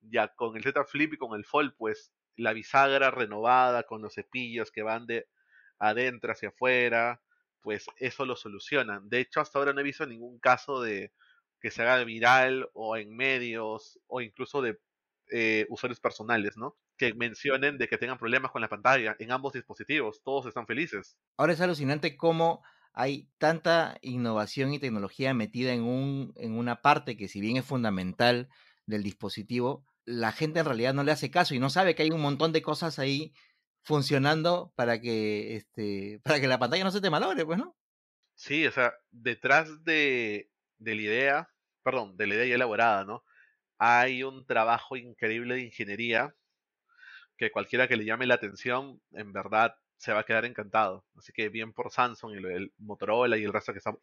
Ya 0.00 0.28
con 0.28 0.56
el 0.56 0.62
Z 0.62 0.84
Flip 0.84 1.14
y 1.14 1.18
con 1.18 1.36
el 1.38 1.44
Fold, 1.44 1.74
pues 1.76 2.12
la 2.36 2.52
bisagra 2.52 3.10
renovada 3.10 3.84
con 3.84 4.02
los 4.02 4.14
cepillos 4.14 4.70
que 4.72 4.82
van 4.82 5.06
de 5.06 5.28
adentro 5.78 6.32
hacia 6.32 6.50
afuera, 6.50 7.22
pues 7.60 7.86
eso 7.96 8.24
lo 8.26 8.36
solucionan. 8.36 9.08
De 9.10 9.20
hecho, 9.20 9.40
hasta 9.40 9.58
ahora 9.58 9.72
no 9.72 9.80
he 9.80 9.84
visto 9.84 10.06
ningún 10.06 10.38
caso 10.40 10.80
de 10.82 11.12
que 11.60 11.70
se 11.70 11.82
haga 11.82 12.02
viral 12.04 12.70
o 12.72 12.96
en 12.96 13.14
medios 13.14 14.00
o 14.06 14.20
incluso 14.22 14.62
de 14.62 14.80
eh, 15.32 15.66
usuarios 15.68 16.00
personales, 16.00 16.56
¿no? 16.56 16.78
Que 17.00 17.14
mencionen 17.14 17.78
de 17.78 17.88
que 17.88 17.96
tengan 17.96 18.18
problemas 18.18 18.50
con 18.50 18.60
la 18.60 18.68
pantalla 18.68 19.16
en 19.18 19.32
ambos 19.32 19.54
dispositivos. 19.54 20.20
Todos 20.22 20.44
están 20.44 20.66
felices. 20.66 21.16
Ahora 21.38 21.54
es 21.54 21.60
alucinante 21.62 22.14
cómo 22.18 22.62
hay 22.92 23.30
tanta 23.38 23.96
innovación 24.02 24.74
y 24.74 24.78
tecnología 24.78 25.32
metida 25.32 25.72
en, 25.72 25.80
un, 25.80 26.34
en 26.36 26.58
una 26.58 26.82
parte 26.82 27.16
que 27.16 27.26
si 27.26 27.40
bien 27.40 27.56
es 27.56 27.64
fundamental 27.64 28.50
del 28.84 29.02
dispositivo, 29.02 29.86
la 30.04 30.30
gente 30.30 30.60
en 30.60 30.66
realidad 30.66 30.92
no 30.92 31.02
le 31.02 31.12
hace 31.12 31.30
caso 31.30 31.54
y 31.54 31.58
no 31.58 31.70
sabe 31.70 31.94
que 31.94 32.02
hay 32.02 32.10
un 32.10 32.20
montón 32.20 32.52
de 32.52 32.60
cosas 32.60 32.98
ahí 32.98 33.32
funcionando 33.80 34.70
para 34.76 35.00
que 35.00 35.56
este 35.56 36.20
para 36.24 36.38
que 36.38 36.48
la 36.48 36.58
pantalla 36.58 36.84
no 36.84 36.90
se 36.90 37.00
te 37.00 37.08
malogre, 37.08 37.46
pues, 37.46 37.58
¿no? 37.58 37.78
Sí, 38.34 38.66
o 38.66 38.72
sea, 38.72 38.92
detrás 39.10 39.84
de, 39.84 40.50
de 40.76 40.94
la 40.94 41.00
idea, 41.00 41.48
perdón, 41.82 42.18
de 42.18 42.26
la 42.26 42.34
idea 42.34 42.44
ya 42.44 42.54
elaborada, 42.56 43.06
¿no? 43.06 43.24
Hay 43.78 44.22
un 44.22 44.44
trabajo 44.44 44.98
increíble 44.98 45.54
de 45.54 45.62
ingeniería 45.62 46.34
que 47.40 47.50
cualquiera 47.50 47.88
que 47.88 47.96
le 47.96 48.04
llame 48.04 48.26
la 48.26 48.34
atención, 48.34 49.00
en 49.12 49.32
verdad, 49.32 49.74
se 49.96 50.12
va 50.12 50.20
a 50.20 50.24
quedar 50.24 50.44
encantado. 50.44 51.06
Así 51.16 51.32
que 51.32 51.48
bien 51.48 51.72
por 51.72 51.90
Samsung 51.90 52.34
y 52.34 52.36
el 52.36 52.72
Motorola 52.76 53.38
y 53.38 53.44
el 53.44 53.52
resto 53.52 53.72
que 53.72 53.78
están 53.78 53.96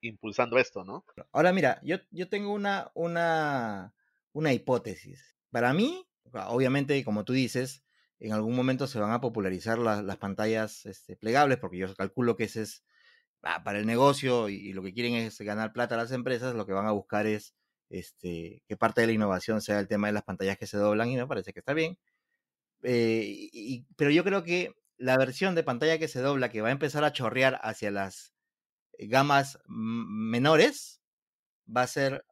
impulsando 0.00 0.56
esto, 0.56 0.84
¿no? 0.84 1.04
Ahora 1.32 1.52
mira, 1.52 1.80
yo, 1.82 1.96
yo 2.12 2.28
tengo 2.28 2.52
una, 2.52 2.92
una, 2.94 3.92
una 4.32 4.52
hipótesis. 4.52 5.36
Para 5.50 5.74
mí, 5.74 6.06
obviamente, 6.32 7.04
como 7.04 7.24
tú 7.24 7.32
dices, 7.32 7.82
en 8.20 8.32
algún 8.32 8.54
momento 8.54 8.86
se 8.86 9.00
van 9.00 9.10
a 9.10 9.20
popularizar 9.20 9.76
las 9.78 10.16
pantallas 10.18 10.86
este, 10.86 11.16
plegables, 11.16 11.58
porque 11.58 11.78
yo 11.78 11.92
calculo 11.96 12.36
que 12.36 12.44
ese 12.44 12.62
es 12.62 12.84
ah, 13.42 13.64
para 13.64 13.80
el 13.80 13.86
negocio 13.86 14.48
y, 14.48 14.72
lo 14.74 14.82
que 14.84 14.94
quieren 14.94 15.14
es 15.14 15.40
ganar 15.40 15.72
plata 15.72 15.96
a 15.96 15.98
las 15.98 16.12
empresas, 16.12 16.54
lo 16.54 16.66
que 16.66 16.72
van 16.72 16.86
a 16.86 16.92
buscar 16.92 17.26
es 17.26 17.52
este, 17.88 18.62
que 18.68 18.76
parte 18.76 19.00
de 19.00 19.08
la 19.08 19.12
innovación 19.14 19.60
sea 19.60 19.80
el 19.80 19.88
tema 19.88 20.06
de 20.06 20.12
las 20.12 20.22
pantallas 20.22 20.56
que 20.56 20.68
se 20.68 20.76
doblan 20.76 21.10
y 21.10 21.16
me 21.16 21.26
parece 21.26 21.52
que 21.52 21.58
está 21.58 21.74
bien. 21.74 21.98
Eh, 22.82 23.84
pero 23.96 24.10
yo 24.10 24.24
creo 24.24 24.42
que 24.42 24.74
la 24.96 25.16
versión 25.16 25.54
de 25.54 25.62
pantalla 25.62 25.98
que 25.98 26.08
se 26.08 26.20
dobla, 26.20 26.50
que 26.50 26.60
va 26.62 26.68
a 26.68 26.72
empezar 26.72 27.04
a 27.04 27.12
chorrear 27.12 27.58
hacia 27.62 27.90
las 27.90 28.34
gamas 28.98 29.58
menores, 29.66 31.02
va 31.66 31.82
a 31.82 31.86
ser 31.86 32.24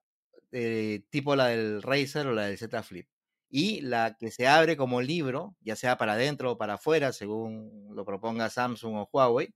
eh, 0.53 1.03
tipo 1.11 1.37
la 1.37 1.49
del 1.49 1.83
Razer 1.83 2.27
o 2.27 2.33
la 2.33 2.47
del 2.47 2.59
Z 2.59 2.83
Flip 2.83 3.09
y 3.51 3.81
la 3.81 4.17
que 4.19 4.31
se 4.31 4.47
abre 4.47 4.77
como 4.77 5.01
libro, 5.01 5.57
ya 5.61 5.77
sea 5.77 5.97
para 5.97 6.13
adentro 6.13 6.53
o 6.53 6.59
para 6.59 6.75
afuera, 6.75 7.13
según 7.13 7.89
lo 7.95 8.05
proponga 8.05 8.51
Samsung 8.51 8.97
o 8.97 9.11
Huawei, 9.11 9.55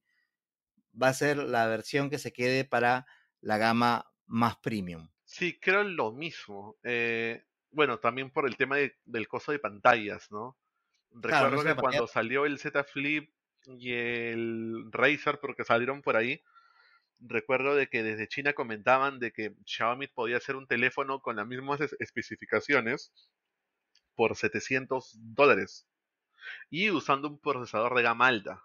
va 1.00 1.08
a 1.08 1.14
ser 1.14 1.36
la 1.36 1.66
versión 1.66 2.10
que 2.10 2.18
se 2.18 2.32
quede 2.32 2.64
para 2.64 3.06
la 3.40 3.58
gama 3.58 4.10
más 4.26 4.56
premium. 4.58 5.08
Sí, 5.24 5.58
creo 5.60 5.82
lo 5.82 6.12
mismo. 6.12 6.76
Eh, 6.82 7.44
bueno, 7.70 7.98
también 7.98 8.30
por 8.30 8.46
el 8.46 8.56
tema 8.56 8.76
del 9.04 9.28
costo 9.28 9.52
de 9.52 9.58
pantallas, 9.58 10.30
¿no? 10.30 10.56
Recuerdo 11.14 11.64
que 11.64 11.74
cuando 11.74 12.06
salió 12.06 12.46
el 12.46 12.58
Z 12.58 12.84
Flip 12.84 13.30
y 13.66 13.92
el 13.92 14.90
Razer, 14.90 15.38
porque 15.40 15.64
salieron 15.64 16.02
por 16.02 16.16
ahí, 16.16 16.42
recuerdo 17.20 17.74
de 17.74 17.88
que 17.88 18.02
desde 18.02 18.28
China 18.28 18.52
comentaban 18.52 19.18
de 19.18 19.32
que 19.32 19.54
Xiaomi 19.66 20.08
podía 20.08 20.38
hacer 20.38 20.56
un 20.56 20.66
teléfono 20.66 21.20
con 21.20 21.36
las 21.36 21.46
mismas 21.46 21.80
especificaciones 21.98 23.12
por 24.14 24.36
700 24.36 25.16
dólares 25.18 25.88
y 26.70 26.90
usando 26.90 27.28
un 27.28 27.40
procesador 27.40 27.94
de 27.94 28.02
gama 28.02 28.26
alta. 28.26 28.62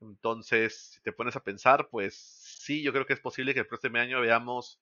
Entonces, 0.00 0.92
si 0.94 1.02
te 1.02 1.12
pones 1.12 1.36
a 1.36 1.42
pensar, 1.42 1.88
pues 1.90 2.14
sí, 2.16 2.82
yo 2.82 2.92
creo 2.92 3.06
que 3.06 3.14
es 3.14 3.20
posible 3.20 3.52
que 3.52 3.60
el 3.60 3.66
próximo 3.66 3.98
año 3.98 4.20
veamos 4.20 4.80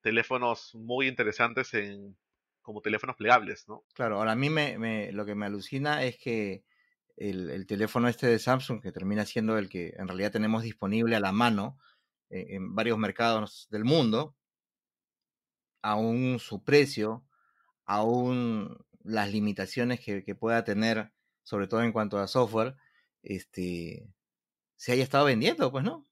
teléfonos 0.00 0.74
muy 0.74 1.08
interesantes 1.08 1.74
en 1.74 2.16
como 2.66 2.82
teléfonos 2.82 3.14
plegables, 3.14 3.68
¿no? 3.68 3.84
Claro, 3.94 4.16
ahora 4.16 4.32
a 4.32 4.36
mí 4.36 4.50
me, 4.50 5.12
lo 5.12 5.24
que 5.24 5.36
me 5.36 5.46
alucina 5.46 6.02
es 6.02 6.18
que 6.18 6.64
el, 7.16 7.64
teléfono 7.64 8.08
este 8.08 8.26
de 8.26 8.40
Samsung, 8.40 8.82
que 8.82 8.90
termina 8.90 9.24
siendo 9.24 9.56
el 9.56 9.68
que 9.68 9.94
en 9.96 10.08
realidad 10.08 10.32
tenemos 10.32 10.64
disponible 10.64 11.14
a 11.14 11.20
la 11.20 11.30
mano 11.30 11.78
eh, 12.28 12.46
en 12.50 12.74
varios 12.74 12.98
mercados 12.98 13.68
del 13.70 13.84
mundo, 13.84 14.34
aún 15.80 16.40
su 16.40 16.64
precio 16.64 17.24
aún 17.84 18.76
las 19.04 19.30
limitaciones 19.30 20.00
que, 20.00 20.34
pueda 20.34 20.64
tener, 20.64 21.12
sobre 21.44 21.68
todo 21.68 21.84
en 21.84 21.92
cuanto 21.92 22.18
a 22.18 22.26
software, 22.26 22.74
este, 23.22 24.08
se 24.74 24.90
haya 24.90 25.04
estado 25.04 25.26
vendiendo, 25.26 25.70
pues 25.70 25.84
no, 25.84 26.04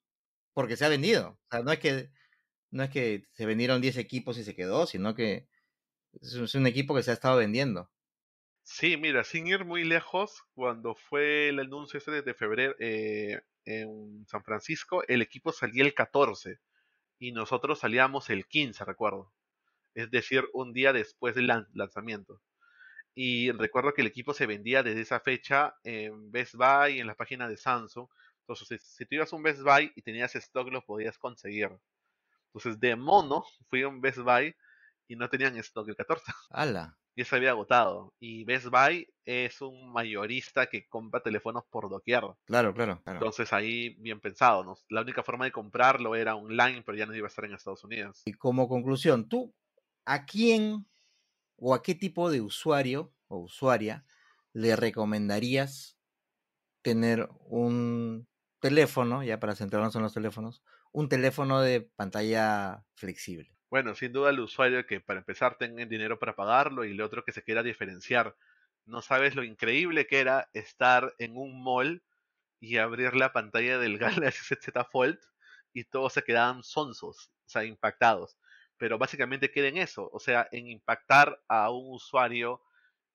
porque 0.52 0.76
se 0.76 0.84
ha 0.84 0.88
vendido. 0.88 1.30
O 1.30 1.50
sea, 1.50 1.64
no 1.64 1.72
es 1.72 1.80
que, 1.80 2.10
no 2.70 2.84
es 2.84 2.90
que 2.90 3.26
se 3.32 3.44
vendieron 3.44 3.80
10 3.80 3.96
equipos 3.96 4.38
y 4.38 4.44
se 4.44 4.54
quedó, 4.54 4.86
sino 4.86 5.16
que 5.16 5.48
es 6.22 6.54
un 6.54 6.66
equipo 6.66 6.94
que 6.94 7.02
se 7.02 7.10
ha 7.10 7.14
estado 7.14 7.38
vendiendo. 7.38 7.90
Sí, 8.62 8.96
mira, 8.96 9.24
sin 9.24 9.46
ir 9.46 9.64
muy 9.64 9.84
lejos, 9.84 10.42
cuando 10.54 10.94
fue 10.94 11.50
el 11.50 11.60
anuncio 11.60 11.98
este 11.98 12.22
de 12.22 12.34
febrero 12.34 12.74
eh, 12.78 13.42
en 13.64 14.26
San 14.26 14.42
Francisco, 14.42 15.02
el 15.06 15.20
equipo 15.22 15.52
salía 15.52 15.84
el 15.84 15.94
14 15.94 16.58
y 17.18 17.32
nosotros 17.32 17.80
salíamos 17.80 18.30
el 18.30 18.46
15, 18.46 18.84
recuerdo 18.84 19.34
es 19.94 20.10
decir, 20.10 20.44
un 20.52 20.72
día 20.72 20.92
después 20.92 21.34
del 21.34 21.46
lanzamiento. 21.72 22.40
Y 23.14 23.52
recuerdo 23.52 23.94
que 23.94 24.02
el 24.02 24.08
equipo 24.08 24.34
se 24.34 24.46
vendía 24.46 24.82
desde 24.82 25.02
esa 25.02 25.20
fecha 25.20 25.76
en 25.84 26.32
Best 26.32 26.54
Buy 26.54 26.98
en 26.98 27.06
la 27.06 27.14
página 27.14 27.48
de 27.48 27.56
Samsung. 27.56 28.08
Entonces, 28.40 28.82
si 28.82 29.06
tú 29.06 29.14
ibas 29.14 29.32
a 29.32 29.36
un 29.36 29.42
Best 29.44 29.62
Buy 29.62 29.92
y 29.94 30.02
tenías 30.02 30.34
stock, 30.34 30.68
lo 30.70 30.84
podías 30.84 31.16
conseguir. 31.16 31.70
Entonces, 32.48 32.80
de 32.80 32.96
mono, 32.96 33.44
fui 33.68 33.82
a 33.82 33.88
un 33.88 34.00
Best 34.00 34.18
Buy 34.18 34.54
y 35.08 35.16
no 35.16 35.28
tenían 35.28 35.56
stock 35.58 35.88
el 35.88 35.96
14. 35.96 36.24
¡Hala! 36.50 36.96
Y 37.16 37.24
se 37.24 37.36
había 37.36 37.50
agotado. 37.50 38.12
Y 38.18 38.44
Best 38.44 38.66
Buy 38.66 39.08
es 39.24 39.60
un 39.60 39.92
mayorista 39.92 40.66
que 40.66 40.88
compra 40.88 41.20
teléfonos 41.20 41.64
por 41.70 41.88
doquier. 41.88 42.24
Claro, 42.44 42.74
claro, 42.74 43.00
claro. 43.04 43.18
Entonces 43.18 43.52
ahí 43.52 43.90
bien 44.00 44.20
pensado. 44.20 44.64
¿no? 44.64 44.76
La 44.88 45.02
única 45.02 45.22
forma 45.22 45.44
de 45.44 45.52
comprarlo 45.52 46.16
era 46.16 46.34
online, 46.34 46.82
pero 46.84 46.98
ya 46.98 47.06
no 47.06 47.14
iba 47.14 47.26
a 47.26 47.28
estar 47.28 47.44
en 47.44 47.54
Estados 47.54 47.84
Unidos. 47.84 48.22
Y 48.24 48.32
como 48.32 48.68
conclusión, 48.68 49.28
¿tú 49.28 49.54
¿a 50.04 50.26
quién 50.26 50.86
o 51.56 51.74
a 51.74 51.82
qué 51.82 51.94
tipo 51.94 52.30
de 52.30 52.40
usuario 52.40 53.12
o 53.28 53.38
usuaria 53.38 54.04
le 54.52 54.76
recomendarías 54.76 55.98
tener 56.82 57.28
un 57.46 58.28
teléfono, 58.60 59.22
ya 59.22 59.40
para 59.40 59.54
centrarnos 59.54 59.94
en 59.96 60.02
los 60.02 60.14
teléfonos, 60.14 60.62
un 60.92 61.08
teléfono 61.08 61.60
de 61.60 61.82
pantalla 61.96 62.84
flexible? 62.94 63.54
Bueno, 63.74 63.96
sin 63.96 64.12
duda 64.12 64.30
el 64.30 64.38
usuario 64.38 64.86
que 64.86 65.00
para 65.00 65.18
empezar 65.18 65.58
tenga 65.58 65.84
dinero 65.84 66.16
para 66.20 66.36
pagarlo 66.36 66.84
y 66.84 66.92
el 66.92 67.00
otro 67.00 67.24
que 67.24 67.32
se 67.32 67.42
quiera 67.42 67.60
diferenciar. 67.60 68.36
No 68.86 69.02
sabes 69.02 69.34
lo 69.34 69.42
increíble 69.42 70.06
que 70.06 70.20
era 70.20 70.48
estar 70.52 71.12
en 71.18 71.36
un 71.36 71.60
mall 71.60 72.04
y 72.60 72.76
abrir 72.76 73.16
la 73.16 73.32
pantalla 73.32 73.78
del 73.80 73.98
Galaxy 74.30 74.54
Z 74.54 74.84
Fold 74.84 75.18
y 75.72 75.82
todos 75.82 76.12
se 76.12 76.22
quedaban 76.22 76.62
sonsos, 76.62 77.32
o 77.46 77.48
sea, 77.48 77.64
impactados 77.64 78.38
pero 78.76 78.96
básicamente 78.96 79.50
queda 79.50 79.66
en 79.66 79.78
eso, 79.78 80.08
o 80.12 80.20
sea, 80.20 80.46
en 80.52 80.68
impactar 80.68 81.42
a 81.48 81.70
un 81.72 81.94
usuario 81.96 82.62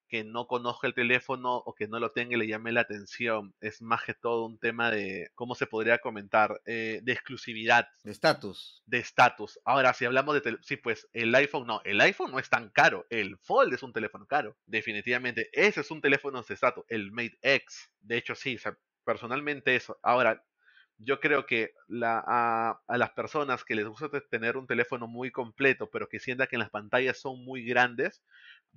que 0.09 0.23
no 0.23 0.47
conozca 0.47 0.87
el 0.87 0.93
teléfono 0.93 1.55
o 1.57 1.73
que 1.73 1.87
no 1.87 1.99
lo 1.99 2.11
tenga 2.11 2.35
y 2.35 2.39
le 2.39 2.47
llame 2.47 2.71
la 2.71 2.81
atención. 2.81 3.53
Es 3.61 3.81
más 3.81 4.03
que 4.03 4.13
todo 4.13 4.45
un 4.45 4.57
tema 4.57 4.91
de, 4.91 5.31
¿cómo 5.35 5.55
se 5.55 5.67
podría 5.67 5.99
comentar? 5.99 6.59
Eh, 6.65 6.99
de 7.03 7.11
exclusividad. 7.13 7.87
De 8.03 8.11
estatus. 8.11 8.83
De 8.85 8.97
estatus. 8.97 9.59
Ahora, 9.63 9.93
si 9.93 10.05
hablamos 10.05 10.41
de, 10.41 10.57
sí, 10.61 10.77
pues 10.77 11.07
el 11.13 11.33
iPhone 11.35 11.67
no, 11.67 11.81
el 11.85 12.01
iPhone 12.01 12.31
no 12.31 12.39
es 12.39 12.49
tan 12.49 12.69
caro, 12.69 13.05
el 13.09 13.37
Fold 13.37 13.73
es 13.73 13.83
un 13.83 13.93
teléfono 13.93 14.25
caro, 14.25 14.57
definitivamente. 14.65 15.49
Ese 15.53 15.81
es 15.81 15.91
un 15.91 16.01
teléfono 16.01 16.41
de 16.41 16.53
estatus, 16.53 16.83
el 16.89 17.11
Mate 17.11 17.37
X. 17.41 17.91
De 18.01 18.17
hecho, 18.17 18.35
sí, 18.35 18.57
personalmente 19.05 19.75
eso. 19.75 19.99
Ahora, 20.01 20.43
yo 20.99 21.19
creo 21.19 21.45
que 21.45 21.73
la, 21.87 22.21
a, 22.87 22.97
las 22.97 23.11
personas 23.11 23.63
que 23.63 23.73
les 23.75 23.87
gusta 23.87 24.09
tener 24.29 24.57
un 24.57 24.67
teléfono 24.67 25.07
muy 25.07 25.31
completo, 25.31 25.89
pero 25.89 26.09
que 26.09 26.19
sientan 26.19 26.47
que 26.47 26.57
las 26.57 26.69
pantallas 26.69 27.17
son 27.17 27.43
muy 27.43 27.63
grandes, 27.63 28.21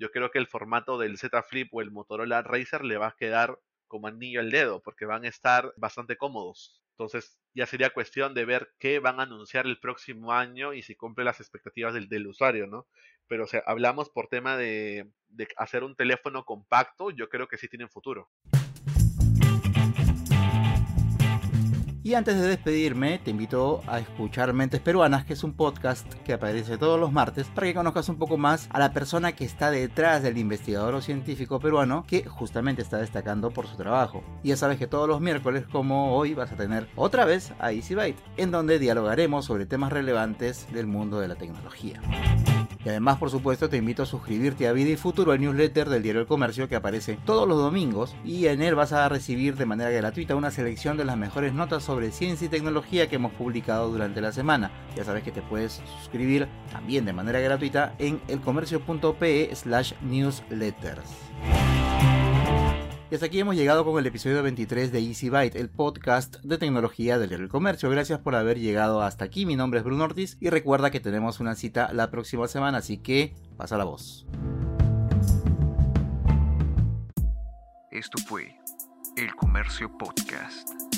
yo 0.02 0.10
creo 0.10 0.32
que 0.32 0.40
el 0.40 0.48
formato 0.48 0.98
del 0.98 1.16
Z 1.16 1.44
Flip 1.44 1.72
o 1.72 1.80
el 1.80 1.92
Motorola 1.92 2.42
Racer 2.42 2.84
le 2.84 2.96
va 2.96 3.06
a 3.06 3.16
quedar 3.16 3.56
como 3.86 4.08
anillo 4.08 4.40
al 4.40 4.50
dedo, 4.50 4.82
porque 4.82 5.04
van 5.04 5.24
a 5.24 5.28
estar 5.28 5.72
bastante 5.76 6.16
cómodos. 6.16 6.82
Entonces 6.94 7.38
ya 7.54 7.66
sería 7.66 7.90
cuestión 7.90 8.34
de 8.34 8.44
ver 8.44 8.74
qué 8.80 8.98
van 8.98 9.20
a 9.20 9.22
anunciar 9.22 9.64
el 9.66 9.78
próximo 9.78 10.32
año 10.32 10.72
y 10.72 10.82
si 10.82 10.96
cumple 10.96 11.24
las 11.24 11.38
expectativas 11.38 11.94
del, 11.94 12.08
del 12.08 12.26
usuario, 12.26 12.66
¿no? 12.66 12.88
Pero 13.28 13.44
o 13.44 13.46
sea, 13.46 13.62
hablamos 13.64 14.10
por 14.10 14.26
tema 14.26 14.56
de, 14.56 15.08
de 15.28 15.46
hacer 15.56 15.84
un 15.84 15.94
teléfono 15.94 16.44
compacto, 16.44 17.10
yo 17.12 17.28
creo 17.28 17.46
que 17.46 17.56
sí 17.56 17.68
tienen 17.68 17.88
futuro. 17.88 18.28
Y 22.04 22.14
antes 22.14 22.36
de 22.36 22.48
despedirme, 22.48 23.20
te 23.20 23.30
invito 23.30 23.80
a 23.86 24.00
escuchar 24.00 24.52
Mentes 24.52 24.80
Peruanas, 24.80 25.24
que 25.24 25.34
es 25.34 25.44
un 25.44 25.52
podcast 25.52 26.12
que 26.24 26.32
aparece 26.32 26.76
todos 26.76 26.98
los 26.98 27.12
martes 27.12 27.46
para 27.46 27.68
que 27.68 27.74
conozcas 27.74 28.08
un 28.08 28.16
poco 28.16 28.36
más 28.36 28.66
a 28.70 28.80
la 28.80 28.92
persona 28.92 29.32
que 29.32 29.44
está 29.44 29.70
detrás 29.70 30.20
del 30.24 30.36
investigador 30.36 30.94
o 30.94 31.00
científico 31.00 31.60
peruano 31.60 32.04
que 32.08 32.24
justamente 32.24 32.82
está 32.82 32.98
destacando 32.98 33.52
por 33.52 33.68
su 33.68 33.76
trabajo. 33.76 34.24
Y 34.42 34.48
ya 34.48 34.56
sabes 34.56 34.78
que 34.78 34.88
todos 34.88 35.08
los 35.08 35.20
miércoles, 35.20 35.64
como 35.70 36.16
hoy, 36.16 36.34
vas 36.34 36.50
a 36.50 36.56
tener 36.56 36.88
otra 36.96 37.24
vez 37.24 37.52
a 37.60 37.72
Easy 37.72 37.94
en 38.36 38.50
donde 38.50 38.80
dialogaremos 38.80 39.44
sobre 39.44 39.66
temas 39.66 39.92
relevantes 39.92 40.66
del 40.72 40.88
mundo 40.88 41.20
de 41.20 41.28
la 41.28 41.36
tecnología. 41.36 42.00
Y 42.84 42.88
además, 42.88 43.18
por 43.18 43.30
supuesto, 43.30 43.68
te 43.68 43.76
invito 43.76 44.02
a 44.02 44.06
suscribirte 44.06 44.66
a 44.66 44.72
Vida 44.72 44.90
y 44.90 44.96
Futuro, 44.96 45.32
el 45.32 45.40
newsletter 45.40 45.88
del 45.88 46.02
diario 46.02 46.20
El 46.20 46.26
Comercio 46.26 46.68
que 46.68 46.76
aparece 46.76 47.18
todos 47.24 47.46
los 47.46 47.58
domingos 47.58 48.16
y 48.24 48.46
en 48.46 48.62
él 48.62 48.74
vas 48.74 48.92
a 48.92 49.08
recibir 49.08 49.56
de 49.56 49.66
manera 49.66 49.90
gratuita 49.90 50.34
una 50.34 50.50
selección 50.50 50.96
de 50.96 51.04
las 51.04 51.16
mejores 51.16 51.54
notas 51.54 51.84
sobre 51.84 52.10
ciencia 52.10 52.46
y 52.46 52.50
tecnología 52.50 53.08
que 53.08 53.16
hemos 53.16 53.32
publicado 53.32 53.90
durante 53.90 54.20
la 54.20 54.32
semana. 54.32 54.70
Ya 54.96 55.04
sabes 55.04 55.22
que 55.22 55.32
te 55.32 55.42
puedes 55.42 55.80
suscribir 56.00 56.48
también 56.72 57.04
de 57.04 57.12
manera 57.12 57.40
gratuita 57.40 57.94
en 57.98 58.20
elcomercio.pe 58.28 59.54
slash 59.54 59.92
newsletters. 60.02 61.10
Y 63.12 63.14
hasta 63.14 63.26
aquí 63.26 63.40
hemos 63.40 63.56
llegado 63.56 63.84
con 63.84 63.98
el 63.98 64.06
episodio 64.06 64.42
23 64.42 64.90
de 64.90 65.00
Easy 65.00 65.28
Byte, 65.28 65.56
el 65.56 65.68
podcast 65.68 66.36
de 66.36 66.56
tecnología 66.56 67.18
del 67.18 67.46
Comercio. 67.50 67.90
Gracias 67.90 68.20
por 68.20 68.34
haber 68.34 68.58
llegado 68.58 69.02
hasta 69.02 69.26
aquí. 69.26 69.44
Mi 69.44 69.54
nombre 69.54 69.80
es 69.80 69.84
Bruno 69.84 70.04
Ortiz 70.04 70.38
y 70.40 70.48
recuerda 70.48 70.90
que 70.90 70.98
tenemos 70.98 71.38
una 71.38 71.54
cita 71.54 71.92
la 71.92 72.10
próxima 72.10 72.48
semana, 72.48 72.78
así 72.78 72.96
que 72.96 73.34
pasa 73.58 73.76
la 73.76 73.84
voz. 73.84 74.26
Esto 77.90 78.16
fue 78.26 78.56
El 79.18 79.34
Comercio 79.34 79.94
Podcast. 79.98 80.91